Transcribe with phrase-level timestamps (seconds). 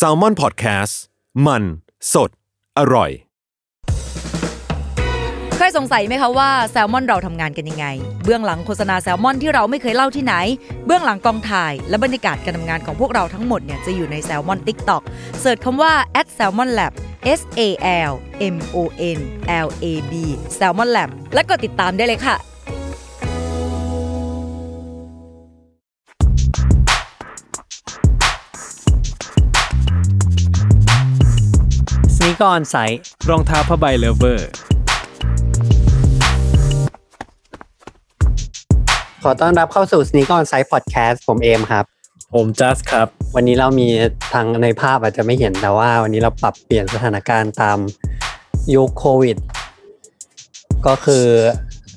[0.00, 0.94] s a l ม o n PODCAST
[1.46, 1.62] มัน
[2.12, 2.30] สด
[2.78, 3.10] อร่อย
[5.56, 7.86] เคยสงสัยไหมคะว่าแซลมอนเราทำงานกันยังไง
[8.24, 10.34] เบื้องหลังโฆษณาแซลมอนที่เราไม่เคยเล่าที่ไหน
[10.86, 15.02] เบื้องหลังกองถ่าย และบรรยากาศการทำงานของพวกเราทั้งหมดเนี่ยจะอยู่ในแซลมอน TikTok
[15.40, 15.92] เสิร์ชคำว่า
[16.36, 16.92] @salmon lab
[17.38, 17.60] S A
[18.10, 18.12] L
[18.54, 18.78] M O
[19.16, 19.18] N
[19.66, 20.12] L A B
[20.58, 22.36] Salmon Lab และกดติดตามได้เลยค่ะ
[32.28, 34.48] Sneaker On Sight รองเท้าผ้าใบ lover
[39.22, 41.84] ขอต้อนรับเข้าสู่ Sneaker On Sight พอดแคสต์ผมเอมครับ
[42.34, 43.88] ผมจัสครับ วันนี้เรามี
[44.32, 47.78] ทางในภาพอาจจะไม่เห็นแต่ว่า วันนี้เราปรับเปลี่ยนสถานการณ์ตาม
[48.74, 49.36] ยุคโควิด
[50.86, 51.24] ก็คือ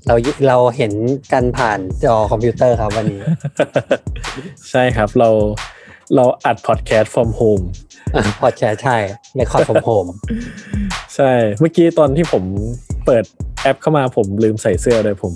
[0.08, 0.16] เรา
[0.48, 0.94] เราเห็น
[1.34, 3.22] กันผ่านจอคอมพิวเตอร์ครับวันนี้
[4.70, 5.30] ใช่ครับเรา
[6.16, 7.64] เราอัดพอดแคสต์ from home
[8.44, 8.98] พอดแคสต์ใช่
[9.36, 10.06] ในคอร์ดผมโฮม
[11.16, 12.44] ใช่ เมื่อกี้ตอนที่ผม
[13.06, 13.24] เปิด
[13.62, 15.32] แอปเข้ามาผมลืมใส่เสื้อเลยผม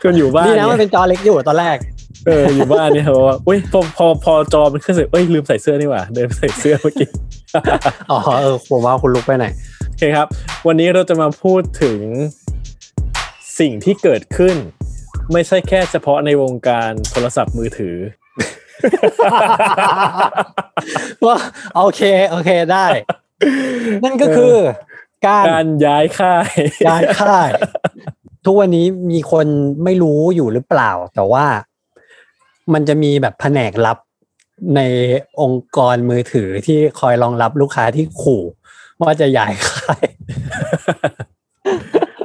[0.00, 1.76] คืออยู่บ้านนี่นะมันเนี่ยเป็นจอเล็กอยู่ตอนแรก
[2.26, 7.08] เอออยู่บ้านเนี่ยครับว่าอุ้ยพอพอพอจอมันขึ้นเสร็จเอ้ยลืมใส่เสื้อนี่หว่า เดินไปใส่เสื้อเมื่อกี้
[8.10, 9.46] อ๋อเออผมว่าคุณลุกไปไหน
[9.88, 10.26] โอเคครับ
[10.66, 12.00] วันนี้เราจะมาพูดถึง
[13.58, 14.56] สิ่งที่เกิดขึ้น
[15.32, 17.96] ไม่ใช่แค่เฉพาะในวงการโทรศัพท์มือถือ
[21.26, 21.36] ว่า
[21.76, 22.86] โอเค โอเคได้
[24.04, 24.56] นั่นก็คือ
[25.26, 26.48] การการย้ายค่าย
[26.86, 27.50] ย้ายค่าย
[28.44, 29.46] ทุกวันนี้มีคน
[29.84, 31.46] ไม่รู้อยู่หรือเปล่า แต่ว่า
[32.72, 33.98] มันจะมีแบบแผนกลับ
[34.76, 34.80] ใน
[35.40, 38.42] องค์กรมือถือที่คอยรองรับลูกค้าที่ขู่
[39.02, 40.04] ว่าจะย้ายค่าย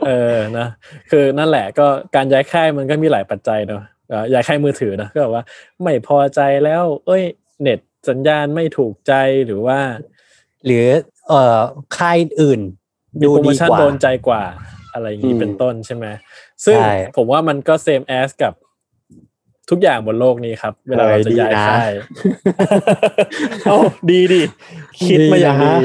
[0.07, 0.67] เออนะ
[1.11, 5.43] คือนั่นแหละก็การย้ายค่ายมันก็มีหลายปัจจัยเนาะเอ่อย้ายค่ายมือถือนะก็แบบว่า
[5.81, 7.23] ไม่พอใจแล้ว เอ้ย
[7.61, 9.13] เน็ตสัญญาณไม่ถูกใจ
[9.45, 9.79] หรือว่า
[10.65, 10.85] หรือ
[11.27, 11.59] เอ่อ
[11.97, 12.61] ค่ายอื่น
[13.19, 14.43] มีดูโปรโมดีชั่นกว่าโดนใจกว่า
[14.93, 16.05] อะไรอย่างนี้อืมเป็นต้นใช่ไหม
[16.65, 18.53] ซึ่งใช่ผมว่ามันก็ same as กับ
[19.69, 21.91] ทุกอย่างบนโลกนี้ครับ เวลาเราจะย้ายค่าย
[23.65, 23.77] โอ้
[24.11, 24.41] ดีดี
[25.07, 25.75] คิดมาอย่างดี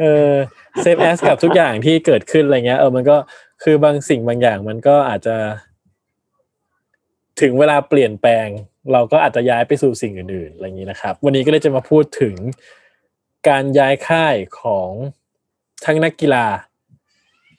[0.00, 0.32] เออ
[0.84, 3.16] same as กับทุกอย่างที่เกิดขึ้นอะไรเงี้ยเออมันก็
[3.62, 5.36] คือบางสิ่งบางอย่างมันก็อาจจะ
[7.40, 8.48] ถึงเวลาเปลี่ยนแปลง
[8.92, 12.34] เราก็อาจจะย้ายไปสู่สิ่งอื่นๆอะไรอย่างนี้นะครับ วันนี้ก็เลยจะมาพูดถึง
[13.48, 14.90] การย้ายค่ายของ
[15.84, 16.44] ทั้งนักกีฬา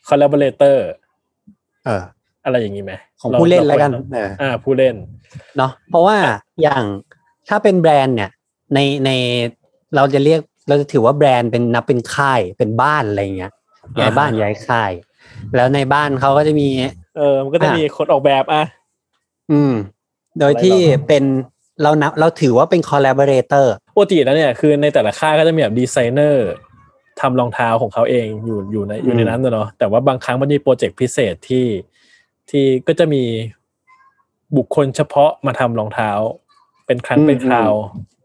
[0.07, 0.77] collaborator
[1.85, 2.03] เออ
[2.45, 4.95] อะไรอย่างนี้ไหมของผู้เล่นแล้วกันราเอออ่า ผู้เล่น
[5.57, 6.17] เนาะเพราะว่า
[6.61, 6.83] อย่าง
[7.49, 8.31] ถ้าเป็นแบรนด์เนี่ย
[8.73, 9.09] ในใน
[9.95, 13.51] เราจะเรียก เราจะถือว่าแบรนด์เป็นนับเป็นค่ายเป็นบ้านอะไรเงี้ย
[13.99, 14.91] ย้ายบ้านอ่าฮะย้ายค่าย
[15.55, 16.69] แล้วในบ้านเขาก็จะมี
[17.17, 18.63] เออมันก็จะอะมีคนออกแบบอะ
[19.51, 19.73] อืม
[20.39, 21.23] โดยที่อะไรหรอเป็น
[21.83, 26.49] เรานับเราถือว่าเป็น collaborator ปกติแล้วเนี่ยคือในแต่ละค่ายก็จะมีแบบดีไซเนอร์
[27.21, 31.65] ทำรองเท้าของเขาเองอยู่อยู่ในอยู่ในอืมนั้นนะเนาะแต่ว่าบางครั้งมันมีโปรเจกต์พิเศษที่
[32.49, 33.23] ที่ก็จะมี
[34.57, 36.11] บุคคลเฉพาะมาทำรองเท้า
[36.85, 37.73] เป็นครั้งเป็นคราว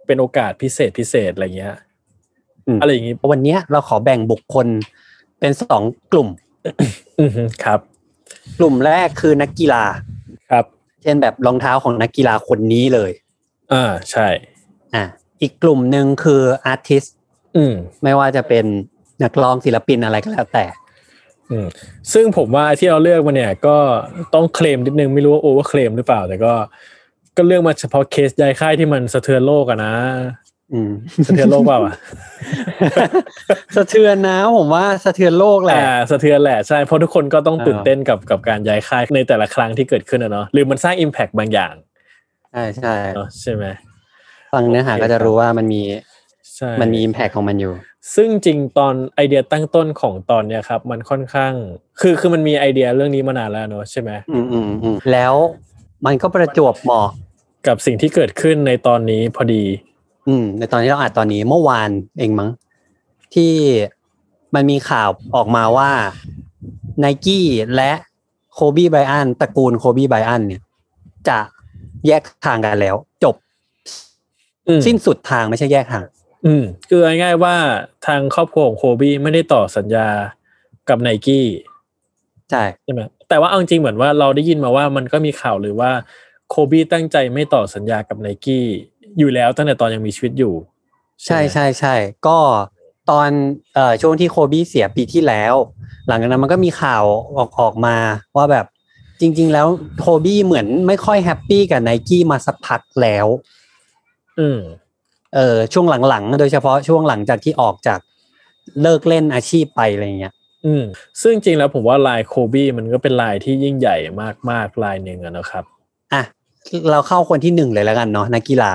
[0.06, 1.76] เป็นโอกาสพิเศษพิเศษอะไรเงี้ยม
[2.80, 4.66] อะไรอย่างงี้วันเนี้ยเราขอแบ่งบุคคล
[5.40, 5.82] เป็นสอง
[6.12, 6.28] กลุ่ม
[7.20, 7.80] อือฮึครับ
[8.58, 9.84] กลุ่มแรกคือนักกีฬา
[10.50, 10.64] ครับ
[11.02, 13.10] เช่นแบบรองเท้าของนักกีฬาคนนี้เลย
[13.72, 14.28] อ่าใช่
[14.94, 15.04] อะ
[15.42, 17.04] อีกกลุ่มหนึ่งคืออาร์ติส
[17.56, 18.64] อืมไม่ว่าจะเป็น
[19.22, 20.64] นักร้องศิลปินอะไรก็แล้วแต่
[21.50, 21.66] อืม
[22.12, 23.76] ซึ่งผมว่าที่เราเลือกมาเนี่ย ก็
[24.34, 26.52] ต้องเคลมนิดนึงไม่รู้ว่าโอเวอร์เคลมหรือเปล่า แต่ก็
[27.36, 30.45] ก็เลือกมาเฉพาะเคสย้ายค่ายที่มันสะเทือนโลกอะนะอืม
[31.26, 31.94] สะเทือนโลกเปล่าอะ
[33.76, 41.74] สะเทือนนะผมว่าสะเทือนโลกแหละอ่าสะเทือนแหละใช่เพราะทุกคนก็ต้องอ่าตื่นเต้นกับกับการย้ายค่ายในแต่ละครั้งที่เกิดขึ้นอะเนาะหรือมันสร้าง Impact บางอย่าง
[42.52, 43.64] ใช่ใช่เนาะใช่ไหม
[44.52, 45.82] ฟังเนื้อหาโอเคก็จะรู้ว่ามันมี
[46.56, 47.72] ใช่มันมีอิมแพคของมันอยู่
[48.14, 51.52] ซึ่งจริงตอนไอเดียตั้งต้นของตอนเนี้ยครับ มันค่อนข้าง
[52.00, 55.34] คือคือมันมีไอเดียเรื่องนี้มานานแล้วเนาะใช่ไหมอืมอืมอืมแล้ว
[56.06, 57.08] มันก็ประจวบเหมาะ
[57.66, 59.64] กับสิ่งที่เกิดขึ้นในตอนนี้พอดี
[60.28, 62.50] อืม ในตอนที่เราอ่านตอนนี้เมื่อวานเองมั้ง
[63.34, 63.52] ที่
[64.54, 65.90] มันมีข่าวออกมาว่า
[67.00, 67.46] ไนกี้
[67.76, 67.92] และ
[68.52, 70.62] โคบีไบอันตระกูลโคบีไบอันเนี่ย
[71.28, 71.38] จะ
[72.06, 73.34] แยกทางกันแล้ว จบ
[74.68, 76.04] อืมสิ้นสุดทางไม่ใช่แยกทาง
[76.46, 77.54] อืม คือเอาง่ายๆว่า
[78.06, 80.08] ทางครอบครัวของโคบี้ไม่ได้ต่อสัญญา
[80.88, 81.46] กับไนกี้
[82.50, 85.90] ใช่ใช่ไหมแต่ว่าเอาจริงๆเหมือนว่าเราได้ยินมาว่ามันก็มีข่าวหรือว่า
[86.50, 88.66] โคบี้ตั้งใจไม่ต่อสัญญากับไนกี้
[89.18, 90.54] อยู่แล้วตั้งแต่ตอนยังมีชีวิตอยู่
[91.24, 91.94] ใช่ไหมใช่ใช่
[92.26, 92.38] ก็
[93.10, 93.28] ตอน
[93.74, 95.54] เอ่อช่วงที่โคบี้เสียปีที่แล้ว
[96.08, 97.04] หลังจากนั้นมันก็มีข่าว
[97.36, 97.96] ออกออกมา
[98.36, 98.66] ว่าแบบ
[99.20, 99.66] จริง ๆ แล้ว
[100.00, 103.26] โคบี้เหมือนไม่ค่อยแฮปปี้กับไนกี้มาสักพักแล้ว
[104.38, 104.58] อืม
[105.34, 108.00] เออช่วงหลังๆ โดยเฉพาะช่วงหลังจากที่ออกจาก
[108.82, 110.34] เลิกเล่นอาชีพไปอะไรเงี้ย
[110.66, 110.84] อืม
[111.22, 113.96] ซึ่งจริงแล้วผมว่าลายโคบี้มันก็เป็นลายที่ยิ่งใหญ่
[114.50, 115.64] มากๆลายหนึ่งอะนะครับ
[116.12, 116.22] อะ
[116.90, 118.72] เราเข้าคนที่หนึ่งเลยแล้วกันเนาะนักกีฬา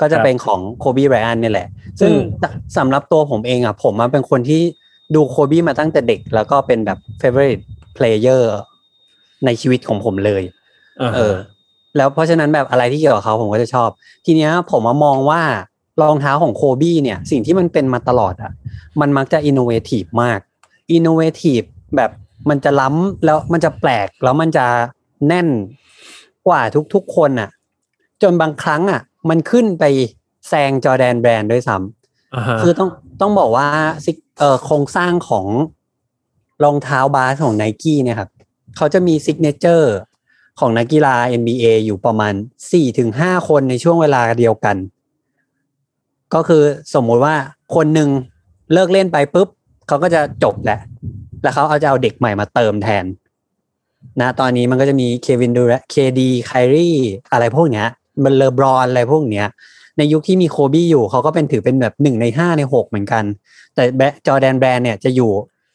[0.00, 1.68] ก็จะเป็นของโคบี้ไรอันนี่แหละ
[2.00, 2.22] ซึ่งอืม
[2.76, 4.62] สำหรับตัวผมเองอะผมมาเป็นคนที่
[5.14, 7.62] ดูโคบี้มาตั้งแต่เด็ก แล้วก็เป็นแบบ favorite
[7.96, 8.42] player
[9.44, 10.42] ในชีวิตของผมเลย
[11.00, 11.34] อ่าเออ
[11.96, 13.88] แล้วเพราะฉะนั้นแบบอะไรที่เกี่ยวกับเขาผมก็จะชอบ
[14.26, 15.42] ทีเนี้ยผมมามองว่า
[16.02, 18.52] รองเท้าของโคบี้เนี่ย สิ่งที่มันเป็นมาตลอดอะ
[19.00, 20.38] มันมักจะ innovative มาก
[20.92, 21.60] innovative
[21.96, 22.10] แบบ
[22.50, 24.66] มันจะล้ำแล้วมันจะแปลกแล้วมันจะ
[25.28, 25.48] แน่น
[26.48, 26.62] กว่า
[26.94, 27.50] ทุกๆคนอะ
[28.22, 29.84] จนบางครั้งอะ มันขึ้นไป
[30.48, 32.90] แซง Jordan Brand ด้วยซ้ำอ่าฮะคือต้อง
[33.20, 33.68] ต้องบอกว่า
[34.04, 35.46] sig เอ่อโครงสร้างของ
[36.64, 38.30] รองเท้าบาสของไนกี้เนี่ยครับ
[38.76, 39.94] เขาจะมี signature
[40.60, 42.34] ของนักกีฬา NBA อยู่ประมาณ
[42.90, 44.76] 4-5คนในช่วงเวลาเดียวกัน
[46.34, 46.62] ก็คือ
[46.94, 47.34] สมมุติว่า
[47.74, 48.08] คนหนึ่ง
[48.72, 49.48] เลิกเล่นไปปุ๊บ
[49.86, 50.78] เขาก็จะจบแหละ
[51.42, 53.04] แล้วเขาเอาจะเอาเด็กใหม่มาเติมแทน
[54.20, 56.90] นะ ตอนนี้มันก็จะมีเควินดูแรนท์ KD ไครี
[57.32, 57.88] อะไรพวกเนี้ย
[58.24, 59.46] มันเลอบรอนอะไรพวกเนี้ย
[59.98, 63.24] ในยุคที่มีโคบี้อยู่เขาก็เป็นถือเป็นแบบหนึ่งในห้าในหกเหมือนกัน
[63.74, 65.30] แต่แบบ Jordan Brand เนี่ยจะอยู่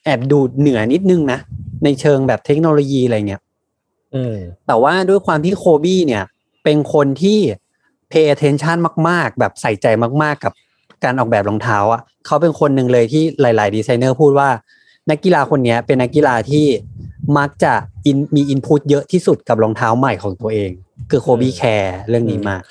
[0.05, 1.39] แอบดูเหนือนิดนึงนะ
[1.83, 3.41] ในเชิงแบบเทคโนโลยีอะไรเงี้ย
[4.15, 4.35] อืม
[4.67, 6.23] แต่ว่าด้วยความที่โคบี้เนี่ย
[6.63, 7.39] เป็นคนที่
[8.11, 8.77] pay attention
[9.09, 9.87] มาก ๆ แบบใส่ใจ
[10.23, 10.53] มาก ๆ กับ
[11.03, 14.49] การออกแบบรองเท้าอะเขาเป็นคนหนึ่งเลยที่หลาย ๆ ดีไซเนอร์พูดว่า
[15.09, 16.65] นักกีฬาคนเนี้ยเป็นนักกีฬาที่
[17.37, 17.73] มักจะ
[18.05, 20.71] อินมี input เยอะที่สุดกับรองเท้าใหม่ของตัวเอง
[21.09, 22.61] คือโคบี้แคร์เรื่องนี้มาก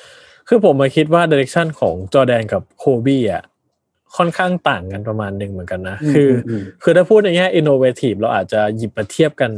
[0.49, 3.43] คือผมมาคิดว่า direction ของจอแดนกับโคบี้อะ
[4.17, 9.53] ค่อนข้างต่างกันประมาณหนึ่งเหมือนกันนะอืมคืออมคือถ้าพูดในแง่ innovative เราอาจจะหยิบมาเทียบกัน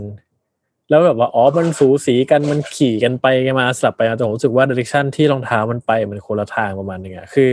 [0.90, 7.48] แล้วแบบว่าอ๋อมันสูสีกันมันขี่กันไปกันมาสลับไปมาแต่ผมรู้สึกว่า direction ที่รองเท้ามันไปมันคนละทางประมาณหนึ่งอะคือ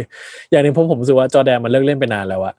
[0.49, 2.55] อย่างหนึ่งผมผมรู้สึกว่าจอแดนมันเลิกเล่นไปนานแล้วอะ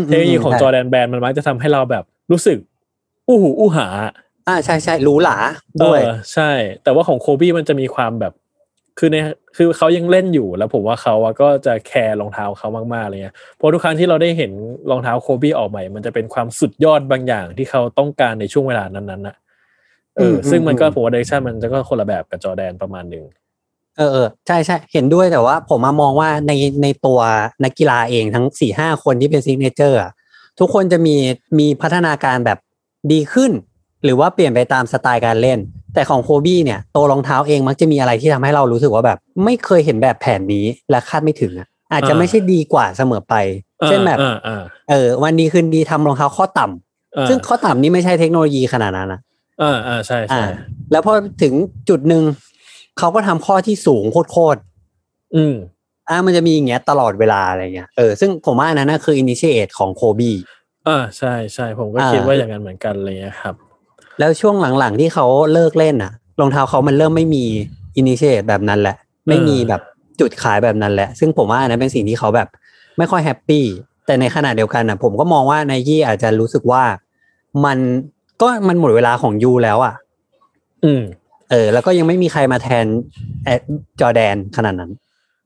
[0.00, 2.58] มเทคโนโลยีของใช่ Jordan Brand มันมักจะทำให้เราแบบรู้สึก
[3.28, 3.86] อู้หูอู้หา
[4.48, 5.36] อ่าใช่ใช่หรูหรา
[5.84, 6.50] ด้วยเออใช่
[6.82, 8.32] แต่ว่าของโคบี้มันจะมีความแบบ
[8.98, 9.16] คือใน
[9.56, 14.52] คือเขายังเล่นอยู่แล้วผมว่าเขาอะก็จะแคร์รองเท้าเขามากๆอะไรเงี้ยเพราะทุกครั้งที่เราได้เห็น
[14.90, 19.36] รองเท้าโคบี้ออกใหม่ มันจะเป็นความสุดยอดบางอย่างที่เขาต้องการในช่วงเวลานั้นๆนะ
[20.16, 23.24] เอออมซึ่งมันก็อืมผมว่า direction มันจะก็คนละแบบกับจอแดนประมาณหนึ่ง
[23.96, 26.52] เออเออใช่ใช่เห็นด้วยแต่ว่าผมมามองว่าใน
[26.82, 27.20] ในตัว
[27.64, 30.00] นักกีฬาเองทั้งสี่ห้าคนที่เป็น signature
[30.58, 31.16] ทุกคนจะมี
[31.58, 32.58] มีพัฒนาการแบบ
[33.12, 33.52] ดีขึ้น
[34.06, 35.58] หรือว่าเปลี่ยนไปตามสไตล์การเล่น
[35.94, 43.34] แต่ของโคบี้เนี่ยตัวรองเท้าเองมักจะมีอะไรที่ทำให้เรารู้สึกว่าแบบ ไม่เคยเห็นแบบแผนนี้และคาดไม่ถึงอะอาจจะไม่ใช่ดีกว่าเสมอไป
[43.86, 49.20] เช่นแบบอ่าอ่าเออ วันดีคืนดีทำรองเท้าข้อต่ำอ่าซึ่งข้อต่ำนี่ไม่ใช่เทคโนโลยีขนาดนั้นนะ
[49.62, 50.44] อ่าอ่าใช่อ่าใช่
[50.92, 51.12] แล้วพอ
[51.42, 51.54] ถึง
[51.88, 52.22] จุดหนึ่ง
[52.98, 55.54] เขาก็ทำข้อที่สูงโคตรๆอืม
[56.08, 60.32] อ่ามันจะมีอย่างเงี้ยตลอดเวลาอะไรเงี้ยเออซึ่งผมว่าอันนั้นนะคืออินิเชตของโคบี
[60.88, 63.54] อ่าใช่ใช่ผมก็อ่าคิดว่าอย่างนั้นเหมือนกันอะไรเลยครับ
[64.18, 67.44] แล้วช่วงหลังๆที่เขาเลิกเล่นอะรองเท้าเขามันเริ่มไม่มี
[67.96, 68.96] อินิเชตแบบนั้นแหละ
[69.28, 69.82] ไม่มีแบบ
[70.20, 72.48] จุดขายแบบนั้นแหละ ซึ่งผมว่าอันนั้นเป็นสิ่งที่เขาแบบ
[72.98, 73.64] ไม่ค่อยแฮปปี้
[74.06, 76.82] แต่ในขณะเดียวกันอะ ผมก็มองว่าไนกี้อาจจะรู้สึกว่า
[77.64, 77.78] มัน
[78.42, 79.94] ก็มันหมดเวลาของ you แล้วอะ
[80.84, 81.02] อืม
[81.50, 82.86] เออ แล้วก็ยังไม่มีใครมาแทน
[83.44, 83.60] Air
[84.00, 84.92] Jordan ขนาดนั้น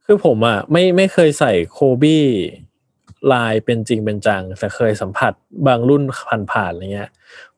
[0.07, 2.25] คือผมอะไม่ไม่เคยใส่โคบี้
[3.33, 5.33] ลายเป็นจริงเป็นจัง แต่เคยสัมผัส
[5.67, 6.03] บางรุ่น
[6.51, 7.11] ผ่านๆอะไรเงี้ย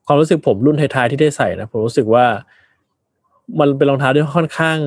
[0.05, 2.25] ความรู้สึกผมรุ่นท้ายๆที่ได้ใส่นะผมรู้สึกว่า
[3.59, 4.77] มันเป็นรองเท้าที่ค่อนข้าง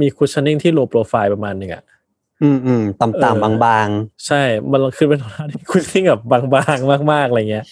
[0.00, 1.82] มี cushioning ที่ low profile ประมาณหนึ่งอะ
[2.42, 3.88] อืมอืมต่ำเออๆบาง
[4.26, 4.42] ใช่
[4.72, 6.22] มันคือเป็นรองเท้าที่ cushioning แบบ
[6.54, 7.64] บางๆมาก ๆอะไรเงี้ย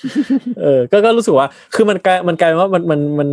[0.63, 3.29] เออ ก็ก็รู้สึกว่า คือมันกลายมันกลายเป็นว่ามันมันมัน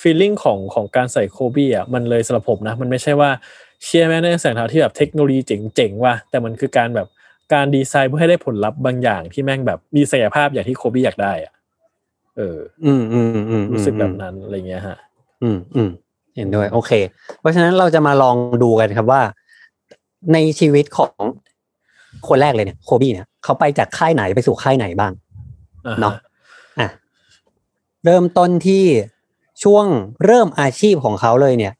[0.00, 3.30] feeling ของของการใส่โคบี้อะมันเลยสำหรับผมนะ มันไม่ใช่ว่า
[3.84, 7.08] เชียร์แม่ในใส่รองเท้าที่แบบเทคโนโลยีเจ๋งๆว่ะแต่มันคือการแบบ
[7.52, 11.52] การดีไซน์เพื่อให้ได้ผลลัพธ์บางอย่างที่แม่งแบบมีศักยภาพอย่างที่โคบี้อยากได้อะ
[12.36, 14.96] เออๆอืมอืมอืมอืมรู้สึกแบบนั้นอะไรเงี้ยฮะ
[15.42, 15.90] อืมอืม
[16.36, 16.92] เห็นด้วย โอเค
[17.40, 19.22] เพราะฉะนั้นเราจะมาลองดูกันครับว่า
[20.32, 21.12] ในชีวิตของ
[22.28, 25.12] คนแรกเลยเนี่ยโคบี้เนี่ยเขาไปจากค่ายไหนไปสู่ค่ายไหนบ้าง
[25.86, 26.14] อ่าฮะเนาะ
[26.80, 26.88] อะ
[28.04, 28.84] เริ่มต้นที่
[29.62, 29.86] ช่วง
[30.24, 31.72] เริ่มอาชีพของเขาเลยเนี่ย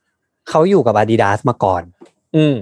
[0.48, 1.82] เขาอยู่กับ Adidas มาก่อน
[2.36, 2.56] อืม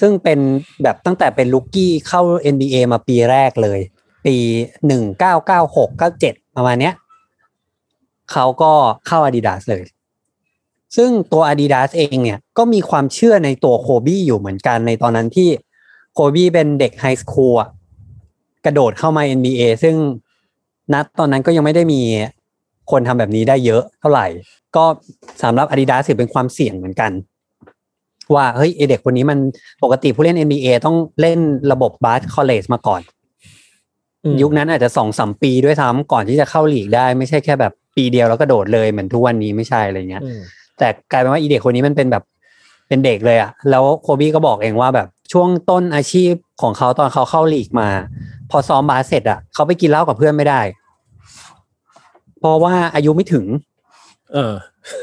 [0.00, 0.38] ซึ่งเป็น
[0.82, 2.22] แบบตั้งแต่เป็นลูกกี้เข้า
[2.54, 3.80] NBA มาปีแรกเลย
[4.26, 4.36] ปี
[4.86, 6.94] หนึ่งเก้าเก้าหกเก้าเจ็ด ประมาณเนี้ย
[8.32, 8.72] เขาก็
[9.06, 9.84] เข้า Adidas เลย
[10.96, 15.48] ซึ่งตัว Adidas เองเนี่ยก็มีความเชื่อในตัวโคบี้อยู่เหมือนกันในตอนนั้นที่
[16.14, 17.54] โคบี้เป็นเด็ก high school
[18.64, 19.96] กระโดดเข้ามา NBA ซึ่ง
[20.92, 22.00] นัดตอนนั้นก็ยังไม่ได้มี
[22.90, 24.26] คนทำแบบนี้ได้เยอะเท่าไหร่
[24.76, 24.84] ก็
[25.42, 27.10] สำหรับ Adidas ถือเป็นความเสี่ยงเหมือนกัน
[28.34, 29.38] ว่าเฮ้ยเด็กคนนี้มัน
[29.82, 31.38] ปกติผู้เล่น NBA ต้องเล่น
[31.72, 33.00] ระบบบาส college มาก่อน
[34.42, 40.40] ยุคนั้นอาจจะสองสามปีด้วยซ้ำก่อนที่จะเข้าลีกได้ไม่ใช่แค่แบบปีเดียวแล้วก็โดดเลยเหมือนทุกวันนี้ไม่ใช่อะไรเงี้ยอืม
[40.78, 42.24] แต่กลายเป็นว่าอีเด็กคนนี้มันเป็นแบบ
[42.88, 47.88] เป็นเด็กเลยอะแล้วโคบี้ก็บอกเองว่าแบบช่วงต้นอาชีพของเขาตอนเขาเข้าลีกมา
[48.50, 50.60] พอซ้อมบาสเสร็จอะเขาไปกินเหล้ากับเพื่อนไม่ได้
[52.38, 53.44] เพราะว่าอายุไม่ถึง
[54.34, 54.54] เออ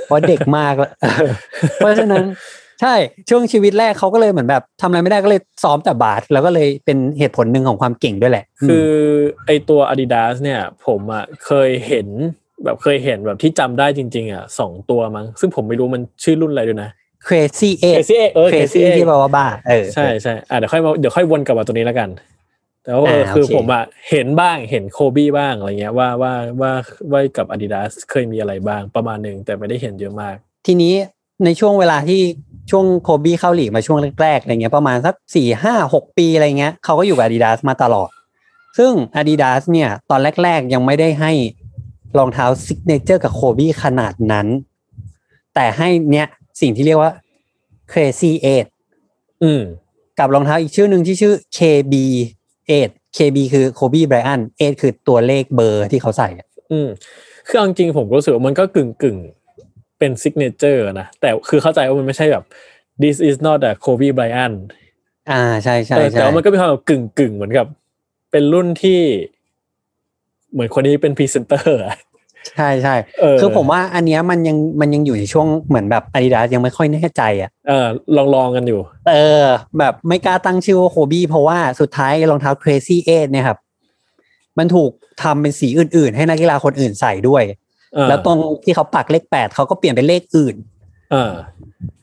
[0.06, 0.92] เพราะเด็กมากแล้ว
[1.78, 2.24] เพราะฉะนั้น
[2.82, 2.96] ใช่
[3.30, 8.90] ช่วงชีวิตแรกเขาก็เลยเหมือนแบบทำอะไรไม่ได้ก็เลยซ้อมแต่บาสแล้วก็เลยเป็นเหตุผลหนึ่งของความเก่งด้วยแหละ คือ
[9.46, 12.08] ไอตัว Adidas เนี่ย ผมอะเคยเห็น
[12.64, 16.90] แบบเคยเห็นแบบที่จำได้จริง ๆ อะสองตัวมั้งซึ่งผมไม่รู้มันชื่อรุ่นอะไรด้วยนะ
[17.28, 22.10] ครซี่เอ Crazy Eight เออคร Crazy ซี่ Eight ที่แปลว่าบ้าเออใช่ใช่อะเดี๋ยวค่อยมาเดี๋ยวค่อยวนกลับมาตัวนี้แล้วกัน
[22.84, 26.72] แต่ว่าเอออ่าคือโอเคผมอะเห็นบ้างเห็นโคบี้บ้างอะไรเงี้ยว่าว่าว่า
[27.12, 30.36] ว่ากับ Adidas เคยมีอะไรบ้างประมาณหนึ่งแต่ไม่ได้เห็นเยอะมาก
[30.68, 30.94] ทีนี้
[31.46, 32.22] ในช่วงเวลาที่
[32.72, 38.10] ช่วงโคบี้เข้าหลีกมาช่วงแรกๆอะไรเงี้ยประมาณสักสี่ห้าหกปีอะไรเงี้ยเขาก็อยู่กับ Adidas มาตลอด
[38.78, 41.32] ซึ่ง Adidas เนี่ยตอนแรก ๆ ยังไม่ได้ให้
[42.18, 44.48] รองเท้าซิกเนเจอร์กับโคบี้ขนาดนั้น
[45.56, 46.28] แต่ให้เนี่ย
[46.62, 47.12] สิ่งที่เรียกว่า
[47.92, 48.32] Crazy
[48.86, 49.62] 8อืม
[50.20, 51.94] กับรองเท้าอีกชื่อหนึ่งที่ชื่อ KB
[52.60, 56.88] 8 KB คือโคบี้ไบรอันต์8คือตัวเลขเบอร์ที่เขาใส่อะอืม
[57.48, 59.41] คือเอาจริงๆผมก็รู้สึกว่ามันก็กึ่งกึ่งๆ
[60.02, 62.44] เป็นซิกเนเจอร์นะ แต่คือเข้าใจว่ามันไม่ใช่แบบ
[63.04, 64.58] this is not a Kobe Bryant
[65.32, 67.68] อ่าใช่ใช่เออใช่แต่ว่ามันก็มีความแบบกึ่งกึ่งๆเหมือนกับ
[68.32, 69.00] เป็นรุ่นที่
[70.52, 71.96] เหมือนคนนี้เป็นพรีเซนเตอร์อะ
[72.58, 78.80] ใช่ใช่เออคือผมว่าอันเนี้ยมันยังมันยังอยู่ในช่วงเหมือนแบบ Adidas ยังไม่ค่อยแน่ใจอะเออลองลองๆกันอยู่
[79.10, 79.46] เออ
[79.80, 83.58] แบบไม่กล้าตั้งชื่อว่าโคบี้เพราะว่าสุดท้ายรองเท้า Crazy 8เนี่ยครับ
[84.58, 84.92] มันถูก
[85.24, 87.58] ทำเป็นสีอื่น ๆ ให้นักกีฬาคนอื่นใส่ด้วยเออ
[88.10, 90.56] แล้วตรงที่เขาปักเลขแปดเขาก็เปลี่ยนเป็นเลขอื่น
[91.12, 91.34] เออ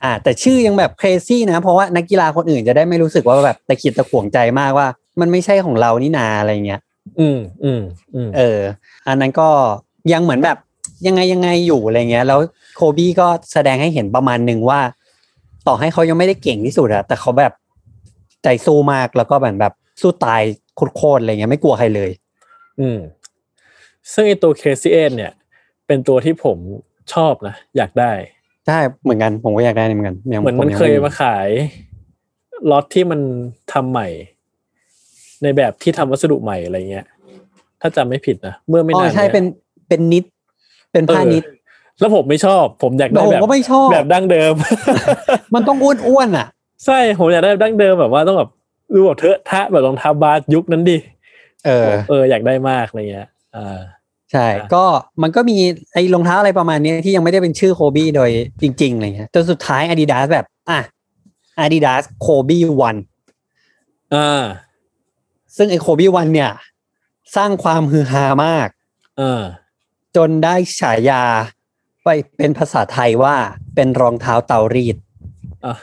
[0.04, 4.86] อ่า แต่ชื่อยังแบบ crazy นะ เพราะว่านักกีฬาคนอื่นจะได้ไม่รู้สึกว่าแบบตะขิดตะขวงใจมากว่า
[5.20, 6.80] มันไม่ใช่ของเรานี่นาอะไรเงี้ย
[7.20, 7.80] อืมอืม
[8.14, 8.58] อืมเออ
[9.08, 9.48] อันนั้นก็
[10.12, 10.58] ยังเหมือนแบบ
[11.06, 12.40] ยังไงยังไงอยู่อะไรเงี้ย แล้ว
[12.76, 14.80] โคบี้ก็แสดงให้เห็นประมาณหนึ่งว่า
[15.66, 17.52] ต่อให้เขายังไม่ได้เก่งที่สุดอะแต่เขาแบบ
[18.42, 20.42] ใจสู้มากแล้วก็แบบแบบสู้ตาย
[20.96, 22.10] โคตรๆอะไรเงี้ยไม่กลัวใครเลย
[22.80, 22.98] อืม
[24.12, 25.32] ซึ่งไอตัว Crazy 8เนี่ย
[25.88, 26.58] เป็นตัวที่ผม
[27.14, 28.12] ชอบนะอยากได้
[28.66, 31.48] ใช่เหมือนกันผมก็อยากได้เหมือนกันยังเหมือนผมันงเคยไมาขาย
[32.70, 33.20] ล็อตที่มัน
[33.72, 34.08] ทำใหม่
[35.42, 37.06] ในแบบที่ทำวัสดุใหม่อะไรเงี้ย
[37.80, 39.44] ถ้าจำไม่ผิดนะเมื่อไม่อ๋นาอนใช่ยเป็น
[39.88, 40.24] เป็นนิด
[40.92, 41.56] เป็นผ้านิดเออ
[42.00, 44.54] แล้วผมไม่ชอบ ผมอยากได้ผมแบบก็ไม่ชอบแบบดั้งเดิม
[45.54, 46.46] มันต้องอ้วนๆอะ
[46.86, 48.50] ใช่ผมอยากได้แบบดั้งเดิมแบบว่าต้องแบบ
[48.94, 50.96] ดูแบบเทอะทะแบบรองเท้าบาสยุคนั้นดิ
[51.66, 53.78] เออ เอออยากได้มากอะไรเงี้ยอ่า
[54.32, 54.84] ใช่อะก็
[55.22, 55.58] มันก็มี
[55.92, 58.30] ไอ้รองเท้าอะไรประมาณนี้ที่ยังไม่ได้เป็นชื่อโคบี้โดย
[58.62, 60.80] จริงๆอะไรเงี้ยจนสุดท้าย Adidas แบบ อะ
[61.64, 62.58] Adidas Kobe
[62.88, 63.00] One
[64.14, 64.44] อ่า
[65.56, 66.52] ซึ่งไอ้ Kobe One เนี่ย
[67.36, 68.68] สร้างความฮือฮามาก
[69.20, 69.42] อ่า
[70.16, 71.24] จนได้ฉายา
[72.04, 73.34] ไปเป็นภาษาไทยว่า
[73.74, 74.96] เป็นรองเท้าเตารีด
[75.64, 75.76] อะ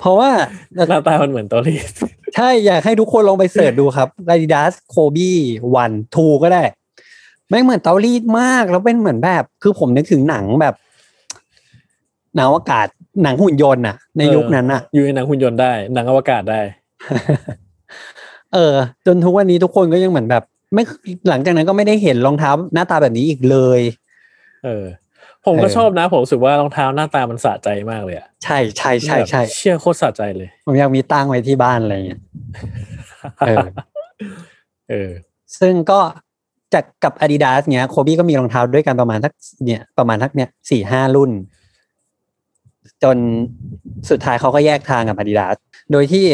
[0.00, 0.30] เพราะว่า
[0.74, 1.90] หน้าตามันเหมือนตัวรีด
[2.36, 5.32] ใช่อยากให้ทุกคนลองไปเสิร์ชดูครับ Adidas Kobe
[5.82, 6.62] One Two ก็ได้
[7.48, 10.74] ไม่งเหมือนเตารีดมากแล้วเป็นเหมือนแบบ คือผมนึกถึงหนังแบบ
[12.36, 12.86] หนังอวกาศ
[13.22, 16.60] หนังหุ่นยนต์น่ะ ในยุคนั้นน่ะ อยู่ในหนังหุ่นยนต์ได้หนังอวกาศได้
[18.54, 18.74] เออ
[19.06, 20.42] จนทุกวันนี้ทุกคนก็ยังเหมือนแบบ
[20.74, 20.82] ไม่
[21.28, 23.80] หลังจากนั้นก็ไม่ได้เห็นรองเท้าหน้าตาแบบนี้อีกเลย
[24.64, 24.84] เออ
[25.48, 32.20] ผมก็เออชอบนะ ผมรู้สึกว่ารองเท้าหน้าตามันสะใจมากเลยอะใช่ใช่ใช่ใช่แบบเชี่ยโคตรสะใจเลย ผมอยากมีตั้งไว้ที่บ้านอะไรเงี้ย
[33.46, 33.66] เออ
[34.90, 35.10] เออ
[35.60, 36.00] ซึ่งก็
[36.74, 39.32] จากกับ Adidas เนี้ยโคบี้ก็มีรองเท้าด้วยกันประมาณสัก
[39.64, 41.30] เนี่ยประมาณสักเนี่ยสี่ห้ารุ่น
[43.02, 43.16] จน
[44.10, 45.56] สุดท้ายเขาก็แยกทางกับ Adidas
[45.92, 46.24] โดยที่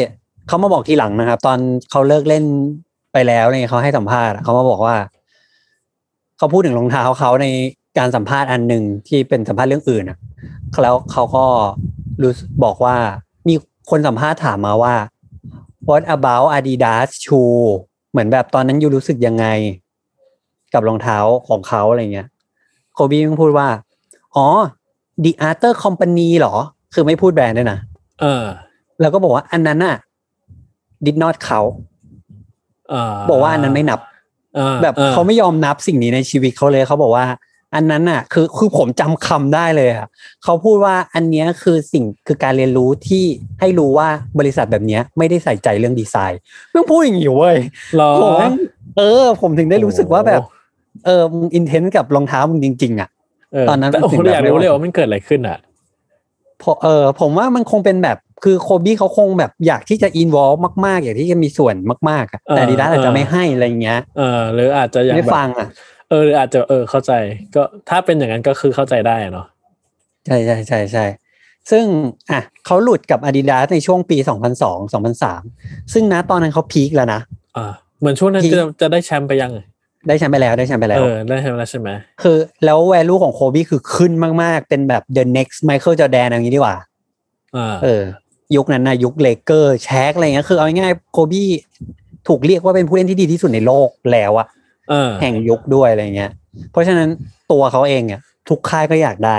[0.47, 1.57] เขามาบอกทีหลังนะครับ ตอน
[1.91, 2.43] เขาเลิกเล่น
[3.13, 4.95] ไปแล้วเนี่ยเขาให้สัมภาษณ์อะเขามาบอกว่า
[6.37, 7.47] เขาพูดถึงรองเท้าเขาใน
[7.97, 10.17] การสัมภาษณ์อันหนึ่งที่เป็นสัมภาษณ์เรื่องอื่นอะ
[10.83, 11.45] แล้วเขาก็
[12.23, 12.95] รู้สึกบอกว่า
[13.47, 13.55] มี
[13.89, 14.95] คนสัมภาษณ์ถามมาว่า
[15.87, 17.59] what about Adidas shoe
[18.11, 19.45] เหมือนแบบตอนนั้นยูรู้สึกยังไง
[20.73, 21.17] กับรองเท้า
[21.49, 22.27] ของเขาอะไรเงี้ย
[22.93, 23.67] โคบี้มันพูดว่า
[24.35, 24.47] อ๋อ
[25.23, 26.55] The Arter Company เหรอ
[26.93, 27.79] คือไม่พูดแบรนด์ด้วยนะ
[28.21, 28.45] เออ
[29.01, 29.97] แล้วก็บอกว่าอันนั้นน่ะ
[31.05, 31.61] did not เขา
[32.93, 33.99] อ่าบอกว่าอันนั้นไม่นับ
[34.57, 37.25] อ่าแบบอ่เขาไม่ยอมนับสิ่งนี้ในชีวิตเขาเลยเขาบอกว่า
[37.75, 40.07] อันนั้นน่ะคือคือผมจำคำได้เลยอะ
[40.43, 43.23] เขาพูดว่าอันเนี้ยคือสิ่งคือการเรียนรู้ที่
[43.59, 44.07] ให้รู้ว่า
[44.39, 46.39] บริษัทแบบเนี้ยไม่ได้ใส่ใจเรื่องดีไซน์
[46.71, 47.57] เพิ่งพูดอย่างนี้เว้ย
[47.95, 48.53] เหรอผมแม่ง
[48.97, 50.41] เออ ผมถึงได้รู้สึกว่าแบบ
[51.05, 53.09] เออมึงอินเทนกับรองเท้ามึงจริง ๆ อะ
[53.53, 55.57] เออตอนนั้นแต่มันโอ้ถึโหงแบบอยากรู้ไม่ไหวเลยว่ามันเกิดอะไรขึ้นอะ
[56.59, 60.51] เพราะเออผมว่ามันคงเป็นแบบคือโคบี้เขาคงแบบอยากที่จะอินวอล
[60.85, 61.75] มาก ๆ อยากที่จะมีส่วน
[62.09, 65.67] มากๆอะแต่เออดีด้าอาจเอจะอไม่ให้อะไรเงี้ยเออหรืออาจจะยังไม่แบบฟังอะ
[66.09, 67.11] เออหรืออาจจะเออเข้าใจ
[67.55, 69.47] ก็ถ้าเป็นอย่างนั้นก็คือเข้าใจได้อะเนาะ
[70.25, 71.05] ใช่ใช่ใช่ใช่
[71.71, 71.85] ซึ่ง
[72.31, 74.17] อะเขาหลุดกับ Adidas ในช่วงปี
[74.59, 74.93] 2002
[75.23, 77.21] 2003 ซึ่งนะตอนนั้นเขาพีคแล้วนะ
[77.57, 79.51] อ่าเหมือนช่วงนั้นที่จะจะได้แชมป์ไปยัง
[80.07, 81.89] ได้แชมป์ไปแล้วได้แชมป์ไปแล้วเออได้แชมป์แล้วใช่ไหม
[82.23, 84.11] คือแล้วแวลูของโคบี้คือขึ้น
[84.43, 86.77] มากๆ เป็นแบบ the next Michael Jordan อย่างนี้ดีกว่า
[87.55, 88.03] อ่าเออ
[88.55, 91.49] ยุคนั้นนะยุคเลเกอร์แชกอะไรเงี้ยคือเอาง่ายๆโคบี้
[92.27, 94.53] ถูกเรียกว่าเป็นผู้เล่นที่ดีที่สุดในโลกแล้วอะเออ
[95.21, 96.31] แห่งยุคด้วยอะไรเงี้ย
[96.71, 97.09] เพราะฉะนั้น
[97.51, 99.37] ตัวเขาเองเนี่ยทุกค่ายก็อยากได้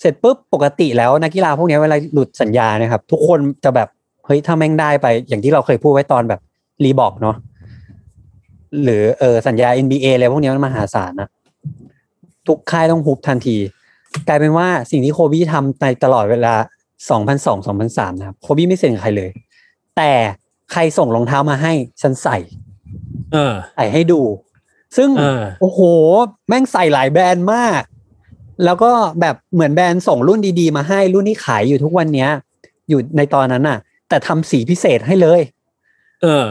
[0.00, 3.88] เสร็จปุ๊บปกติแล้วนักกีฬาพวกเนี้ยเวลาหลุดสัญญานะครับ ทุกคนจะแบบ
[4.26, 6.40] เฮ้ยถ้าแม่งได้ไป อย่างที่เราเคยพูดไว้ตอนแบบ
[6.84, 7.36] รีบอกเนาะ
[8.82, 11.28] หรือเออสัญญา NBA อะไรพวกเนี้ยมันมหาศาลนะ
[12.48, 13.56] ทุกค่ายต้องฮุบทันที
[14.28, 16.54] กลายเป็นว่าสิ่งที่โคบี้ทำในตลอดเวลา
[17.14, 19.30] 2002 2003 นะครับ โคบี้ไม่เซ็นกับใครเลย
[19.96, 20.12] แต่
[20.72, 21.72] ใครส่งรองเท้ามาให้
[22.02, 22.38] ฉันใส่
[23.32, 24.20] เออใส่ให้ดู
[24.96, 25.80] ซึ่งเออโอ้โห
[26.48, 27.82] แม่งใส่หลายแบรนด์มาก
[28.64, 28.90] แล้วก็
[29.20, 32.30] แบบเหมือนแบรนด์ส่งรุ่นดีๆ มาให้รุ่นที่ขายอยู่ทุกวันเนี้ย
[32.88, 33.78] อยู่ในตอนนั้นน่ะ
[34.08, 35.40] แต่ทำสีพิเศษให้เลย
[36.22, 36.44] เออ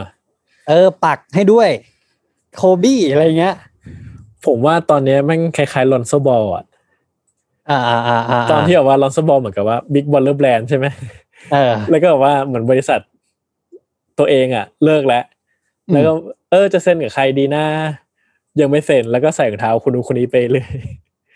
[0.68, 1.68] เออ ปักให้ด้วย
[2.56, 3.54] โคบี้อะไรเงี้ย
[4.46, 6.64] ผมว่าตอนเนี้ยแม่งคล้ายๆ Lonzo Ball อะ
[7.70, 10.86] อ่าอ่าอ่าอ่าตอนที่แบบว่า Lonzo Ball เหมือนกับว่า Big Baller Brand ใช่ไหม
[11.52, 13.00] เออ แล้วก็แบบว่าเหมือนบริษัท
[14.18, 15.24] ตัวเองอะ เลิกแล้ว
[15.88, 16.12] อืมแล้วก็
[16.50, 17.64] เออจะเซ็นกับใครดีนะ
[18.60, 20.66] ยังไม่เซ็นแล้วก็ใส่รองเท้าคนนู้นคนนี้ไปเลย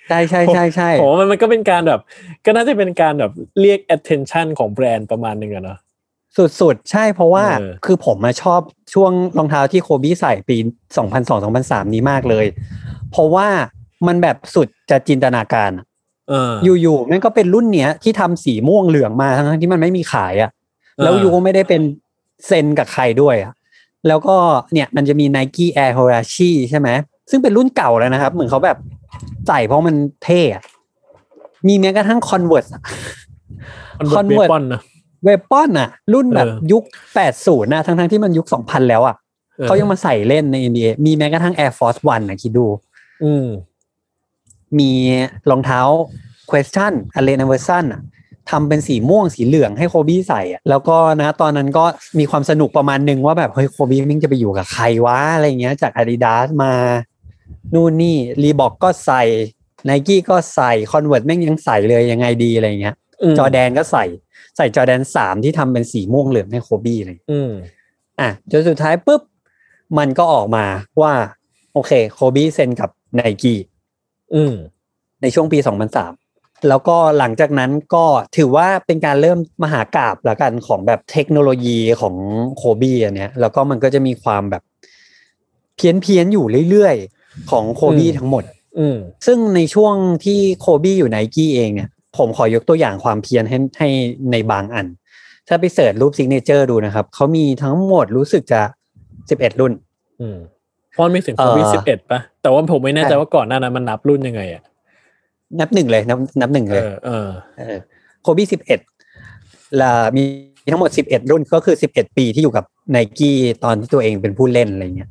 [0.08, 2.00] ใช่ใช่ใช่ใช่ผมว่ามันมันก็เป็นการแบบ
[2.44, 5.78] ก็น่าจะเป็นการแบบเรียก attention ของแบรนด์ประมาณหนึ่งอะเนาะ
[6.60, 8.60] สุดๆ ใช่เพราะว่าเออคือผมมาชอบ
[8.94, 10.56] ช่วงรองเท้าที่โคบี้ใส่ปี
[11.24, 12.46] 2002-2003 นี้มากเลย
[13.10, 13.48] เพราะว่า
[14.06, 15.86] มันแบบสุดจะจินตนาการอะ
[16.28, 20.50] เอออยู่ๆแม่งก็เป็นรุ่นเนี้ยที่ทำสีม่วงเหลืองมาทั้งๆที่มันไม่มีขายอะ่ะ
[21.02, 21.82] แล้วอ่ายูก็ไม่ได้เป็น
[22.46, 23.52] เซ็นกับใครด้วยอะ่ะ
[24.08, 24.36] แล้วก็
[24.72, 26.88] เนี่ยมันจะมี Nike Air h o r a c h i ใช่ไหม
[27.30, 28.76] ซึ่งเป็นรุ่นเก่าแล้วนะครับ เหมือนเขาแบบ
[29.48, 30.62] ใส่เพราะมันเท่อะ
[31.68, 32.82] มีแม้กระทั่ง Converse อะ
[33.98, 34.80] มันบทเบ Convert ปอนนะ
[35.24, 36.84] เวปอนอะรุ่นแบบเออยุค
[37.28, 39.16] 80นะทั้งๆที่มันยุค2000แล้วอะ
[39.60, 42.66] ออเขายังมาใส่เล่นใน NBA มีแม้กระทั่ง Air Force One นะคิดดู
[43.24, 43.46] อืม
[44.78, 44.90] มี
[45.50, 45.80] รองเท้า
[46.50, 48.00] question อเลนเวอร์สันอะ
[48.50, 51.84] ทำเป็นสีม่วงสีเหลืองให้โคบี้ใส่อะแล้วก็นะตอนนั้นก็
[52.18, 56.72] มีความสนุกประมาณนึงว่าแบบ เฮ้ยโคบี้แม่งจะไปอยู่กับใครวะ อะไรเงี้ยจาก Adidas มา
[57.74, 59.22] นู่นนี่ Reebok ก็ใส่
[59.84, 62.96] ไนกี้ก็ใส่ Converse แม่งยังใส่เลยยังไงดีอะไรเงี้ย
[63.32, 64.04] จอแดนก็ใส่
[64.56, 67.50] ใส่จอแดนสามที่ทำเป็นสีม่วงเหลืองให้โคบี้เลยอืม
[68.20, 69.22] อะจนสุดท้ายปุ๊บ
[69.98, 70.66] มันก็ออกมา
[71.00, 71.12] ว่า
[71.74, 73.58] โอเค โคบี้เซ็นกับไนกี้
[74.34, 74.54] อืม
[75.22, 75.58] ในช่วงปี
[76.12, 78.04] 2003แล้วก็หลังจากนั้นก็
[78.36, 82.14] ถือว่าเป็นการเริ่มมหากาพย์ละกันของแบบเทคโนโลยีของ
[82.56, 84.62] โคบี้อันเนี้ย แล้วก็มันก็จะมีความแบบ
[85.76, 87.19] เพี้ยนเพี้ยนๆอยู่เรื่อยๆ
[87.50, 88.44] ของโคบี้อืมทั้งหมด
[88.78, 93.88] อืมซึ่งในช่วงที่โคบี้อยู่ไนกี้เองเนี่ย ผมขอยกตัวอย่างความเพี้ยนให้ให้
[94.32, 94.86] ในบางอัน
[95.48, 98.60] ถ้าไปเสิร์ชรูปซิกเนเจอร์ดูนะครับ เขามีทั้งหมดรู้สึกจะ
[99.10, 99.72] 11รุ่น
[100.20, 100.38] อืม
[100.92, 104.62] เพราะมันมีถึงโคบี้เอ่อสิบเอ็ดป่ะ แต่ว่าผมไม่แน่ใจใช่ว่าก่อนหน้านั้นมันนับรุ่นยังไงอะ
[105.60, 107.78] นับหนึ่งเลย นับนับหนึ่งเอเลยอเออเออ
[108.22, 108.80] โคบี้สิบเอ็ด
[109.80, 110.22] ละมี
[110.72, 115.10] ทั้งหมดสิบเอ็ดรุ่นก็คือสิบเอ็ดปีที่อยู่กับไนกี้ตอนที่ตัวเองเป็นผู้เล่นอะไรเงี้ย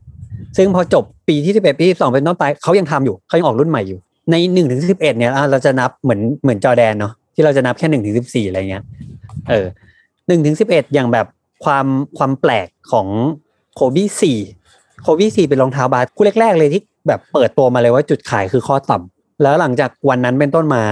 [0.58, 3.99] ซึ่งพอจบปีที่สิบเอ็ดปีที่สองเป็นต้นไปเขายังทำอยู่เขายังออกรุ่นใหม่อยู่
[4.32, 8.84] ในหนึ่งถึงสิบเอ็ดเนี่ยเราจะนับเหมือนเหมือนจอแดนเนาะที่เราจะนับแค่หนึ่งถึงสิบสี่อะไรเงี้ย
[9.49, 9.65] เออ
[10.28, 11.28] หนึ่งถึงสิบเอ็ดอย่างแบบ
[11.63, 11.86] ความ
[12.17, 13.08] ความแปลกของ
[13.75, 14.38] โคบี้สี่
[15.04, 20.84] โคบี้สี่เป็นรองเท้าบาสคู่แรก ๆ เลยที่แบบเปิดตัวมาเลยว่าจุดขายคือข้อต่ำแล้วหลังจากวันนั้นเป็นต้นมา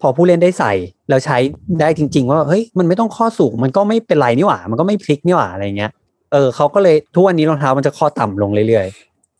[0.00, 0.72] พอผู้เล่นได้ใส่
[1.08, 1.38] แล้วใช้
[1.80, 5.90] ได้จริง ๆ ว่าเฮ้ยมันไม่ต้องข้อสูงมันก็ไม่เป็นไรนี่หว่า มันก็ไม่พลิกนี่หว่าอะไรเงี้ย
[6.34, 8.86] เออเขาก็เลยทุกวันนี้รองเท้ามันจะข้อต่ำลงเรื่อย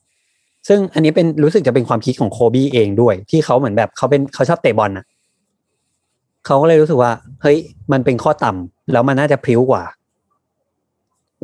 [0.06, 5.04] ๆ ซึ่งอันนี้เป็นรู้สึกจะเป็นความคิดของโคบี้เองด้วย ที่เขาเหมือนแบบเขาเป็นเขาชอบเตะบอลน่ะ
[6.46, 7.58] เขาก็เลยรู้สึกว่า เฮ้ย
[7.92, 9.84] มันเป็นข้อต่ำแล้วมันน่าจะพริ้วกว่า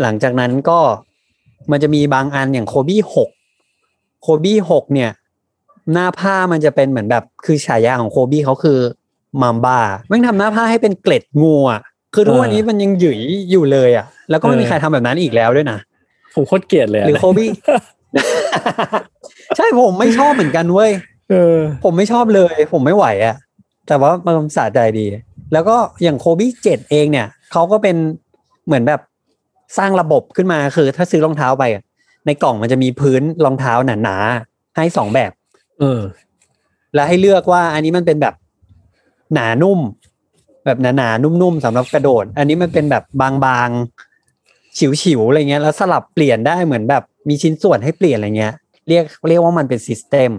[0.03, 0.79] หลังจากนั้นก็
[1.71, 3.31] มันจะมีบางอันอย่างโคบี้หก
[4.23, 5.11] โคบี้หกเนี่ย
[5.93, 8.79] หน้าผ้ามันจะเป็นเหมือนแบบคือฉายาของโคบี้เขาคือ
[9.43, 11.83] มัมบ้าแม่งทำหน้าผ้าให้เป็นเกล็ดงูอะ
[12.15, 13.19] คือทุกวันนี้มันยังหยุย
[13.51, 15.79] อยู่เลยอะ แล้วก็ไม่มีเออใครทำแบบนั้นอีกแล้วด้วยนะ
[16.35, 17.49] ผมโคตรเกลียดเลยะหรือโคบี้
[19.57, 20.91] ใช่ผมไม่ชอบเหมือนกันเว้ย
[21.31, 23.37] เออผมไม่ชอบเลย ผมไม่ไหวอะ
[23.89, 25.07] แต่ว่ามันสะใจดี
[25.53, 27.97] แล้วก็อย่างโคบี้เจ็ดเองเนี่ยเขาก็เป็น
[28.67, 29.01] เหมือนแบบ
[29.79, 31.83] สร้างระบบขึ้นมาคือ ถ้าซื้อรองเท้าไปอะ
[32.27, 35.31] ในกล่องมันจะมีพื้นรองเท้าหนาๆให้สองแบบ
[35.81, 36.01] เออ
[36.95, 38.35] แล้วให้เลือกว่าอันนี้มันเป็นแบบ
[39.35, 39.79] หนานุ่ม
[40.65, 48.55] แบบหนาๆนุ่มๆสำหรับกระโดด อันนี้มันเป็นแบบบางๆฉิวๆอะไรเงี้ยแล้วสลับเปลี่ยนได้เหมือนแบบมีชิ้นส่วนให้เปลี่ยนอะไรเงี้ย
[48.89, 50.31] เรียกเรียกว่ามันเป็น system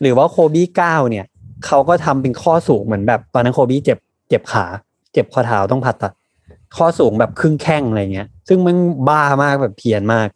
[0.00, 1.26] หรือว่าโคบี้เก้าเนี่ย
[1.66, 4.64] เขาก็ทำเป็นข้อสูงเหมือนแบบตอนนั้นโคบี้เจ็บเจ็บขา
[5.12, 6.12] เจ็บข้อเท้าต้องผ่าตัด
[6.76, 8.76] ข้อสูงแบบครึ่งแข้งอะไรเงี้ย ซึ่งมัน
[9.08, 10.28] บ้ามากแบบเพี้ยนมาก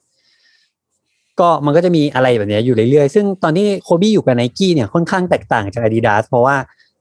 [1.41, 6.57] ก็มันก็จะมีอะไรแบบนี้อยู่เรื่อยๆ ซึ่งตอนที่โคบี้อยู่กับไนกี้เนี่ยค่อนข้างแตกต่างจาก Adidas เพราะว่า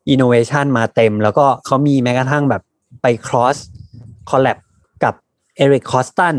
[0.09, 2.61] อินโนเวชันมาเต็ม แล้วก็เขามีแม้กระทั่งแบบ
[3.01, 3.57] ไป cross
[4.29, 4.57] collab
[5.03, 5.13] กับ
[5.55, 6.35] Eric Koston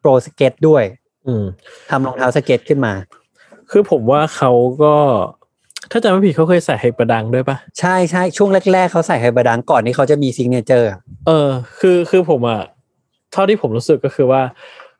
[0.00, 0.82] โปรสเก็ตด้วย
[1.26, 1.44] อืม
[1.90, 2.92] ทำรองเท้าสเก็ตขึ้นมา
[3.70, 4.50] คือผมว่าเขา
[4.82, 4.94] ก็
[5.90, 10.90] ถ้าจำไม่ผิดเขาเคยใส่ Hyperdunk ด้วยปะใช่ใช่ช่วงแรก ๆเขาใส่ Hyperdunk ก่อนที่เขาจะมีซิกเนเจอร์
[11.26, 11.48] เออ
[11.80, 12.62] คือคือผมอะ
[13.32, 14.42] เท่าที่ผมรู้สึกก็คือว่า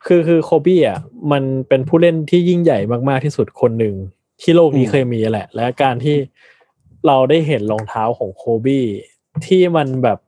[0.05, 0.99] คือคือโคบี้อะ
[1.31, 3.95] มันเป็นผู้เล่นที่ยิ่งใหญ่มากๆที่สุดคนหนึ่ง
[4.41, 6.15] ที่โลกนี้อืมเคยมีแหละ และการที่
[7.07, 8.85] เราได้เห็นรองเท้าของโคบี้
[9.45, 10.19] ที่มันแบบ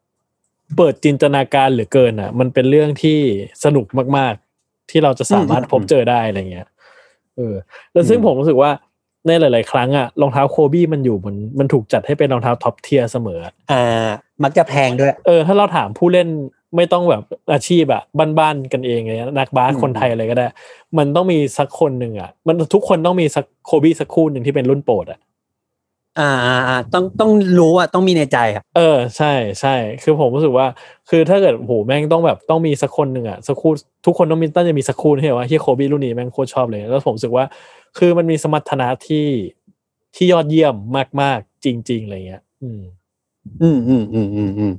[0.77, 3.19] เปิดจินตนาการเหลือเกินอะ มันเป็นเรื่องที่
[3.63, 3.85] สนุก
[4.17, 6.67] มาก ๆ ที่เราจะสามารถพบเจอได้อะไรเงี้ย
[7.37, 7.55] เออ
[7.93, 8.71] แล้วซึ่งผมรู้สึกว่า
[9.27, 13.39] ในหลาย ๆ ครั้งอะรองเท้าโคบี้มันอยู่มันมันถูกจัดให้เป็นรองเท้า top tier เสมอ
[13.71, 14.07] อ่า
[14.43, 16.27] มักจะแพงด้วย เออ ถ้าเราถามผู้เล่น
[16.75, 18.03] ไม่ต้องแบบอาชีพอะ
[18.39, 20.45] บ้านๆกันเองเลยนักบาสอืมคนไทยอะไรก็ได้
[20.97, 25.19] มันต้องมีสักคนหนึ่งอะมันทุกคนต้องมีสักโคบี้สักคู่หนึ่งที่เป็นรุ่นโปรดอะ
[26.19, 30.67] อ่าอ่าอ่าต้องต้องรู้อะต้องมีในใจอะเออใช่ใช่คือผมรู้สึกว่า
[31.09, 33.71] คือถ้าเกิดโหแม่งต้องแบบต้องมีสักคนหนึ่งอะสักคู่
[34.05, 37.45] ทุกคนต้องมีต้องจะมีสักคู่ที่แบบว่าที่โคบี้รุ่นนี้แม่งโคตรชอบเลยแล้วผมรู้สึกว่า
[37.97, 39.25] คือมันมีสมรรถนะที่
[40.15, 40.75] ที่ยอดเยี่ยม
[41.21, 42.81] มากๆ จริง ๆอะไรเงี้ย อืม
[43.61, 44.73] อืมอืมอืมอืมอืม